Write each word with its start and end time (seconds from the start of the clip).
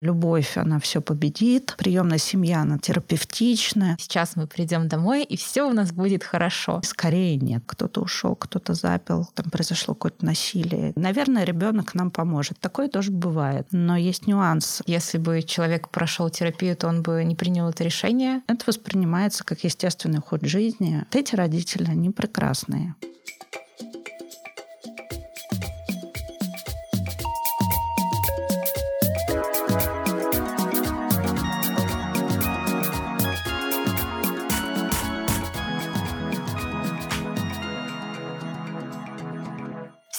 Любовь, 0.00 0.56
она 0.56 0.80
все 0.80 1.02
победит. 1.02 1.74
Приемная 1.76 2.16
семья, 2.16 2.62
она 2.62 2.78
терапевтичная. 2.78 3.96
Сейчас 4.00 4.34
мы 4.34 4.46
придем 4.46 4.88
домой, 4.88 5.24
и 5.24 5.36
все 5.36 5.68
у 5.68 5.74
нас 5.74 5.92
будет 5.92 6.24
хорошо. 6.24 6.80
Скорее 6.82 7.36
нет. 7.36 7.62
Кто-то 7.66 8.00
ушел, 8.00 8.34
кто-то 8.34 8.72
запил, 8.72 9.28
там 9.34 9.50
произошло 9.50 9.94
какое-то 9.94 10.24
насилие. 10.24 10.94
Наверное, 10.96 11.44
ребенок 11.44 11.94
нам 11.94 12.10
поможет. 12.10 12.58
Такое 12.60 12.88
тоже 12.88 13.10
бывает. 13.10 13.66
Но 13.72 13.94
есть 13.94 14.26
нюанс. 14.26 14.80
Если 14.86 15.18
бы 15.18 15.42
человек 15.42 15.90
прошел 15.90 16.30
терапию, 16.30 16.76
то 16.76 16.88
он 16.88 17.02
бы 17.02 17.22
не 17.22 17.34
принял 17.34 17.68
это 17.68 17.84
решение. 17.84 18.40
Это 18.46 18.64
воспринимается 18.66 19.44
как 19.44 19.64
естественный 19.64 20.20
ход 20.20 20.46
жизни. 20.46 21.00
Вот 21.00 21.14
эти 21.14 21.34
родители, 21.34 21.84
они 21.90 22.08
прекрасные. 22.08 22.94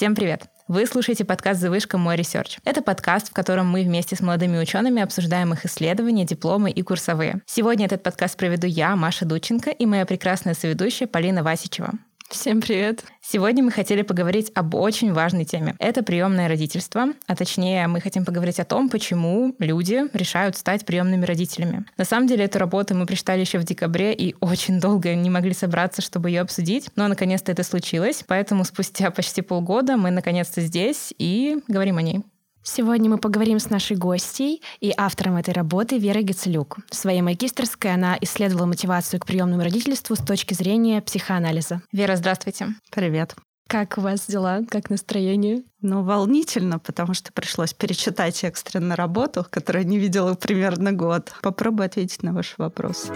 Всем 0.02 0.16
привет! 0.16 0.46
Вы 0.68 0.88
слушаете 0.88 1.26
подкаст 1.26 1.62
«Завышка. 1.62 2.00
Мой 2.00 2.16
research». 2.16 2.58
Это 2.66 2.82
подкаст, 2.82 3.30
в 3.30 3.34
котором 3.34 3.70
мы 3.70 3.84
вместе 3.84 4.16
с 4.16 4.20
молодыми 4.20 4.58
учеными 4.58 5.00
обсуждаем 5.00 5.54
их 5.54 5.64
исследования, 5.64 6.26
дипломы 6.26 6.72
и 6.72 6.82
курсовые. 6.82 7.44
Сегодня 7.46 7.86
этот 7.86 8.02
подкаст 8.02 8.36
проведу 8.36 8.66
я, 8.66 8.96
Маша 8.96 9.26
Дученко, 9.26 9.70
и 9.70 9.86
моя 9.86 10.08
прекрасная 10.08 10.55
соведущая 10.55 11.08
Полина 11.08 11.44
Васичева. 11.44 11.91
Всем 12.31 12.62
привет! 12.62 13.03
Сегодня 13.21 13.62
мы 13.62 13.71
хотели 13.71 14.03
поговорить 14.03 14.53
об 14.55 14.73
очень 14.76 15.12
важной 15.12 15.44
теме. 15.44 15.76
Это 15.80 16.02
приемное 16.02 16.48
родительство, 16.48 17.07
а 17.27 17.35
точнее 17.35 17.88
мы 17.88 17.99
хотим 17.99 18.23
поговорить 18.23 18.57
о 18.62 18.63
том, 18.63 18.90
почему 18.90 19.54
люди 19.59 20.05
решают 20.13 20.55
стать 20.55 20.85
приемными 20.85 21.26
родителями. 21.26 21.85
На 21.98 22.05
самом 22.05 22.27
деле 22.27 22.45
эту 22.45 22.57
работу 22.57 22.95
мы 22.95 23.05
прочитали 23.05 23.41
еще 23.41 23.59
в 23.59 23.66
декабре 23.66 24.13
и 24.13 24.34
очень 24.40 24.79
долго 24.79 25.13
не 25.13 25.29
могли 25.29 25.54
собраться, 25.54 26.02
чтобы 26.02 26.29
ее 26.29 26.40
обсудить, 26.40 26.90
но 26.96 27.09
наконец-то 27.09 27.52
это 27.52 27.63
случилось, 27.63 28.24
поэтому 28.26 28.63
спустя 28.63 29.12
почти 29.12 29.41
полгода 29.41 29.98
мы 29.98 30.09
наконец-то 30.09 30.62
здесь 30.62 31.13
и 31.18 31.59
говорим 31.68 31.98
о 31.98 32.02
ней. 32.02 32.21
Сегодня 32.63 33.09
мы 33.09 33.17
поговорим 33.17 33.59
с 33.59 33.71
нашей 33.71 33.98
гостьей 33.98 34.62
и 34.81 34.93
автором 34.95 35.37
этой 35.37 35.51
работы 35.51 35.98
Верой 35.98 36.23
Гацелюк. 36.23 36.77
В 36.90 36.95
своей 36.95 37.21
магистрской 37.21 37.91
она 37.91 38.18
исследовала 38.21 38.68
мотивацию 38.68 39.20
к 39.20 39.26
приемному 39.26 39.63
родительству 39.63 40.15
с 40.15 40.20
точки 40.20 40.53
зрения 40.53 41.01
психоанализа. 41.01 41.81
Вера, 41.91 42.15
здравствуйте. 42.15 42.68
Привет. 42.91 43.35
Как 43.68 43.98
у 43.98 44.01
вас 44.01 44.27
дела? 44.27 44.59
Как 44.70 44.90
настроение? 44.90 45.63
Ну, 45.81 46.03
волнительно, 46.03 46.77
потому 46.77 47.13
что 47.15 47.31
пришлось 47.34 47.73
перечитать 47.73 48.43
экстренно 48.43 48.96
работу, 48.96 49.46
которую 49.49 49.87
не 49.87 49.98
видела 49.98 50.35
примерно 50.35 50.91
год. 50.91 51.31
Попробую 51.41 51.87
ответить 51.87 52.21
на 52.21 52.34
ваш 52.34 52.55
вопрос. 52.57 53.09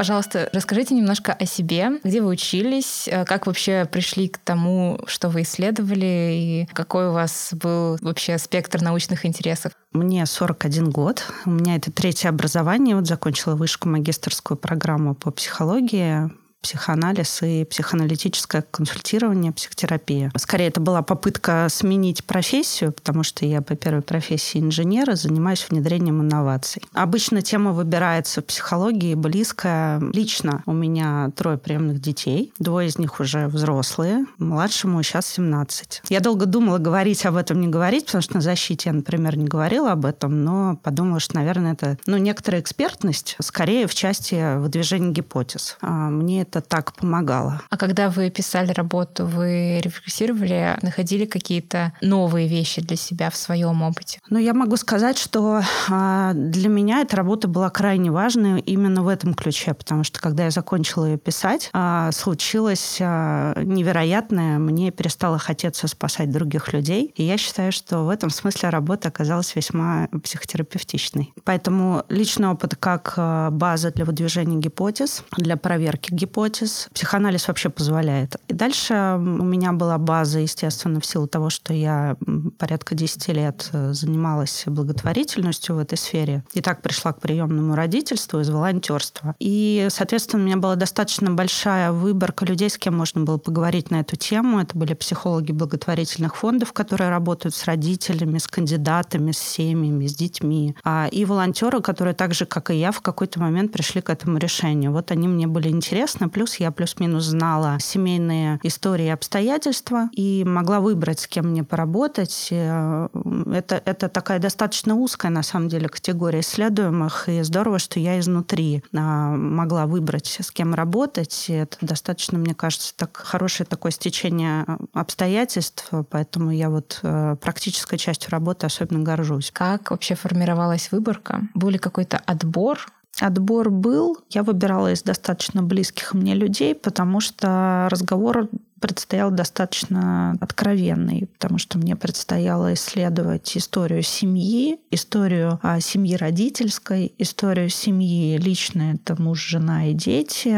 Пожалуйста, 0.00 0.48
расскажите 0.54 0.94
немножко 0.94 1.34
о 1.34 1.44
себе, 1.44 2.00
где 2.02 2.22
вы 2.22 2.28
учились, 2.28 3.06
э, 3.06 3.26
как 3.26 3.46
вообще 3.46 3.84
пришли 3.84 4.28
к 4.28 4.38
тому, 4.38 4.98
что 5.04 5.28
вы 5.28 5.42
исследовали, 5.42 6.30
и 6.32 6.68
какой 6.72 7.08
у 7.08 7.12
вас 7.12 7.50
был 7.52 7.98
вообще 8.00 8.38
спектр 8.38 8.80
научных 8.80 9.26
интересов. 9.26 9.72
Мне 9.92 10.24
41 10.24 10.88
год. 10.88 11.26
У 11.44 11.50
меня 11.50 11.76
это 11.76 11.92
третье 11.92 12.30
образование. 12.30 12.96
Вот 12.96 13.06
закончила 13.06 13.56
вышку 13.56 13.90
магистрскую 13.90 14.56
программу 14.56 15.14
по 15.14 15.30
психологии 15.30 16.30
психоанализ 16.62 17.42
и 17.42 17.64
психоаналитическое 17.64 18.62
консультирование, 18.70 19.52
психотерапия. 19.52 20.30
Скорее, 20.36 20.68
это 20.68 20.80
была 20.80 21.02
попытка 21.02 21.66
сменить 21.70 22.24
профессию, 22.24 22.92
потому 22.92 23.22
что 23.22 23.46
я 23.46 23.62
по 23.62 23.74
первой 23.74 24.02
профессии 24.02 24.60
инженера 24.60 25.14
занимаюсь 25.14 25.66
внедрением 25.68 26.20
инноваций. 26.20 26.82
Обычно 26.92 27.42
тема 27.42 27.72
выбирается 27.72 28.42
в 28.42 28.44
психологии 28.44 29.14
близкая. 29.14 30.00
Лично 30.12 30.62
у 30.66 30.72
меня 30.72 31.30
трое 31.36 31.56
приемных 31.58 32.00
детей. 32.00 32.52
Двое 32.58 32.88
из 32.88 32.98
них 32.98 33.20
уже 33.20 33.46
взрослые. 33.46 34.26
Младшему 34.38 35.02
сейчас 35.02 35.26
17. 35.26 36.02
Я 36.08 36.20
долго 36.20 36.46
думала, 36.46 36.78
говорить 36.78 37.24
об 37.24 37.36
этом, 37.36 37.60
не 37.60 37.68
говорить, 37.68 38.06
потому 38.06 38.22
что 38.22 38.34
на 38.34 38.40
защите 38.40 38.90
я, 38.90 38.92
например, 38.92 39.36
не 39.36 39.46
говорила 39.46 39.92
об 39.92 40.04
этом, 40.04 40.44
но 40.44 40.76
подумала, 40.82 41.20
что, 41.20 41.36
наверное, 41.36 41.72
это 41.72 41.98
ну, 42.06 42.16
некоторая 42.16 42.60
экспертность, 42.60 43.36
скорее 43.40 43.86
в 43.86 43.94
части 43.94 44.58
выдвижения 44.58 45.10
гипотез. 45.10 45.76
А 45.80 46.10
мне 46.10 46.42
это 46.42 46.49
так 46.58 46.92
помогало. 46.94 47.62
А 47.70 47.76
когда 47.76 48.10
вы 48.10 48.30
писали 48.30 48.72
работу, 48.72 49.26
вы 49.26 49.80
рефлексировали, 49.80 50.76
находили 50.82 51.24
какие-то 51.24 51.92
новые 52.00 52.48
вещи 52.48 52.80
для 52.80 52.96
себя 52.96 53.30
в 53.30 53.36
своем 53.36 53.82
опыте? 53.82 54.18
Ну, 54.28 54.38
я 54.38 54.54
могу 54.54 54.76
сказать, 54.76 55.18
что 55.18 55.62
а, 55.88 56.32
для 56.34 56.68
меня 56.68 57.02
эта 57.02 57.16
работа 57.16 57.46
была 57.46 57.70
крайне 57.70 58.10
важной 58.10 58.60
именно 58.60 59.02
в 59.02 59.08
этом 59.08 59.34
ключе, 59.34 59.74
потому 59.74 60.02
что 60.02 60.20
когда 60.20 60.44
я 60.44 60.50
закончила 60.50 61.04
ее 61.06 61.18
писать, 61.18 61.70
а, 61.72 62.10
случилось 62.12 62.98
а, 63.00 63.54
невероятное. 63.62 64.58
Мне 64.58 64.90
перестало 64.90 65.38
хотеться 65.38 65.86
спасать 65.86 66.30
других 66.30 66.72
людей. 66.72 67.12
И 67.14 67.22
я 67.22 67.36
считаю, 67.36 67.70
что 67.70 68.04
в 68.04 68.08
этом 68.08 68.30
смысле 68.30 68.70
работа 68.70 69.08
оказалась 69.08 69.54
весьма 69.54 70.08
психотерапевтичной. 70.24 71.32
Поэтому 71.44 72.04
личный 72.08 72.48
опыт 72.48 72.74
как 72.76 73.14
база 73.52 73.92
для 73.92 74.04
выдвижения 74.04 74.58
гипотез, 74.58 75.22
для 75.36 75.56
проверки 75.56 76.12
гипотез, 76.12 76.39
гипотез. 76.40 76.88
Психоанализ 76.94 77.48
вообще 77.48 77.68
позволяет. 77.68 78.36
И 78.48 78.54
дальше 78.54 79.16
у 79.18 79.44
меня 79.44 79.72
была 79.72 79.98
база, 79.98 80.40
естественно, 80.40 81.00
в 81.00 81.06
силу 81.06 81.26
того, 81.26 81.50
что 81.50 81.72
я 81.74 82.16
порядка 82.58 82.94
10 82.94 83.28
лет 83.28 83.68
э, 83.72 83.92
занималась 83.92 84.64
благотворительностью 84.66 85.76
в 85.76 85.78
этой 85.78 85.98
сфере. 85.98 86.44
И 86.54 86.60
так 86.60 86.82
пришла 86.82 87.12
к 87.12 87.20
приемному 87.20 87.74
родительству 87.74 88.40
из 88.40 88.50
волонтерства. 88.50 89.34
И, 89.38 89.88
соответственно, 89.90 90.42
у 90.42 90.46
меня 90.46 90.56
была 90.56 90.76
достаточно 90.76 91.30
большая 91.30 91.92
выборка 91.92 92.44
людей, 92.44 92.70
с 92.70 92.78
кем 92.78 92.96
можно 92.96 93.22
было 93.22 93.38
поговорить 93.38 93.90
на 93.90 94.00
эту 94.00 94.16
тему. 94.16 94.60
Это 94.60 94.76
были 94.76 94.94
психологи 94.94 95.52
благотворительных 95.52 96.36
фондов, 96.36 96.72
которые 96.72 97.10
работают 97.10 97.54
с 97.54 97.64
родителями, 97.64 98.38
с 98.38 98.46
кандидатами, 98.46 99.32
с 99.32 99.38
семьями, 99.38 100.06
с 100.06 100.14
детьми. 100.14 100.74
А, 100.84 101.08
и 101.10 101.24
волонтеры, 101.24 101.80
которые 101.80 102.14
так 102.14 102.34
же, 102.34 102.46
как 102.46 102.70
и 102.70 102.74
я, 102.74 102.92
в 102.92 103.00
какой-то 103.00 103.40
момент 103.40 103.72
пришли 103.72 104.00
к 104.00 104.10
этому 104.10 104.38
решению. 104.38 104.92
Вот 104.92 105.10
они 105.10 105.28
мне 105.28 105.46
были 105.46 105.68
интересны, 105.68 106.29
Плюс 106.30 106.56
я 106.56 106.70
плюс-минус 106.70 107.24
знала 107.24 107.78
семейные 107.80 108.60
истории 108.62 109.06
и 109.06 109.10
обстоятельства 109.10 110.08
и 110.12 110.44
могла 110.44 110.80
выбрать, 110.80 111.20
с 111.20 111.26
кем 111.26 111.50
мне 111.50 111.64
поработать. 111.64 112.48
Э, 112.50 113.08
это, 113.52 113.82
это 113.84 114.08
такая 114.08 114.38
достаточно 114.38 114.94
узкая, 114.94 115.30
на 115.30 115.42
самом 115.42 115.68
деле, 115.68 115.88
категория 115.88 116.40
исследуемых. 116.40 117.28
И 117.28 117.42
здорово, 117.42 117.78
что 117.78 118.00
я 118.00 118.18
изнутри 118.18 118.82
а, 118.94 119.30
могла 119.30 119.86
выбрать, 119.86 120.38
с 120.40 120.50
кем 120.50 120.74
работать. 120.74 121.46
И 121.48 121.52
это 121.52 121.76
достаточно, 121.80 122.38
мне 122.38 122.54
кажется, 122.54 122.94
так 122.96 123.16
хорошее 123.16 123.66
такое 123.66 123.92
стечение 123.92 124.66
обстоятельств. 124.92 125.88
Поэтому 126.10 126.50
я 126.50 126.70
вот 126.70 127.00
э, 127.02 127.36
практической 127.40 127.96
частью 127.96 128.30
работы 128.30 128.66
особенно 128.66 129.02
горжусь. 129.02 129.50
Как 129.52 129.90
вообще 129.90 130.14
формировалась 130.14 130.90
выборка? 130.92 131.42
Был 131.54 131.70
ли 131.70 131.78
какой-то 131.78 132.18
отбор 132.18 132.78
Отбор 133.18 133.70
был. 133.70 134.18
Я 134.30 134.42
выбирала 134.42 134.92
из 134.92 135.02
достаточно 135.02 135.62
близких 135.62 136.14
мне 136.14 136.34
людей, 136.34 136.74
потому 136.74 137.20
что 137.20 137.88
разговор 137.90 138.48
предстоял 138.80 139.30
достаточно 139.30 140.36
откровенный, 140.40 141.28
потому 141.38 141.58
что 141.58 141.78
мне 141.78 141.96
предстояло 141.96 142.72
исследовать 142.74 143.56
историю 143.56 144.02
семьи, 144.02 144.78
историю 144.90 145.60
а, 145.62 145.80
семьи 145.80 146.16
родительской, 146.16 147.12
историю 147.18 147.68
семьи 147.68 148.38
личной, 148.38 148.94
это 148.94 149.20
муж, 149.20 149.46
жена 149.46 149.90
и 149.90 149.94
дети. 149.94 150.56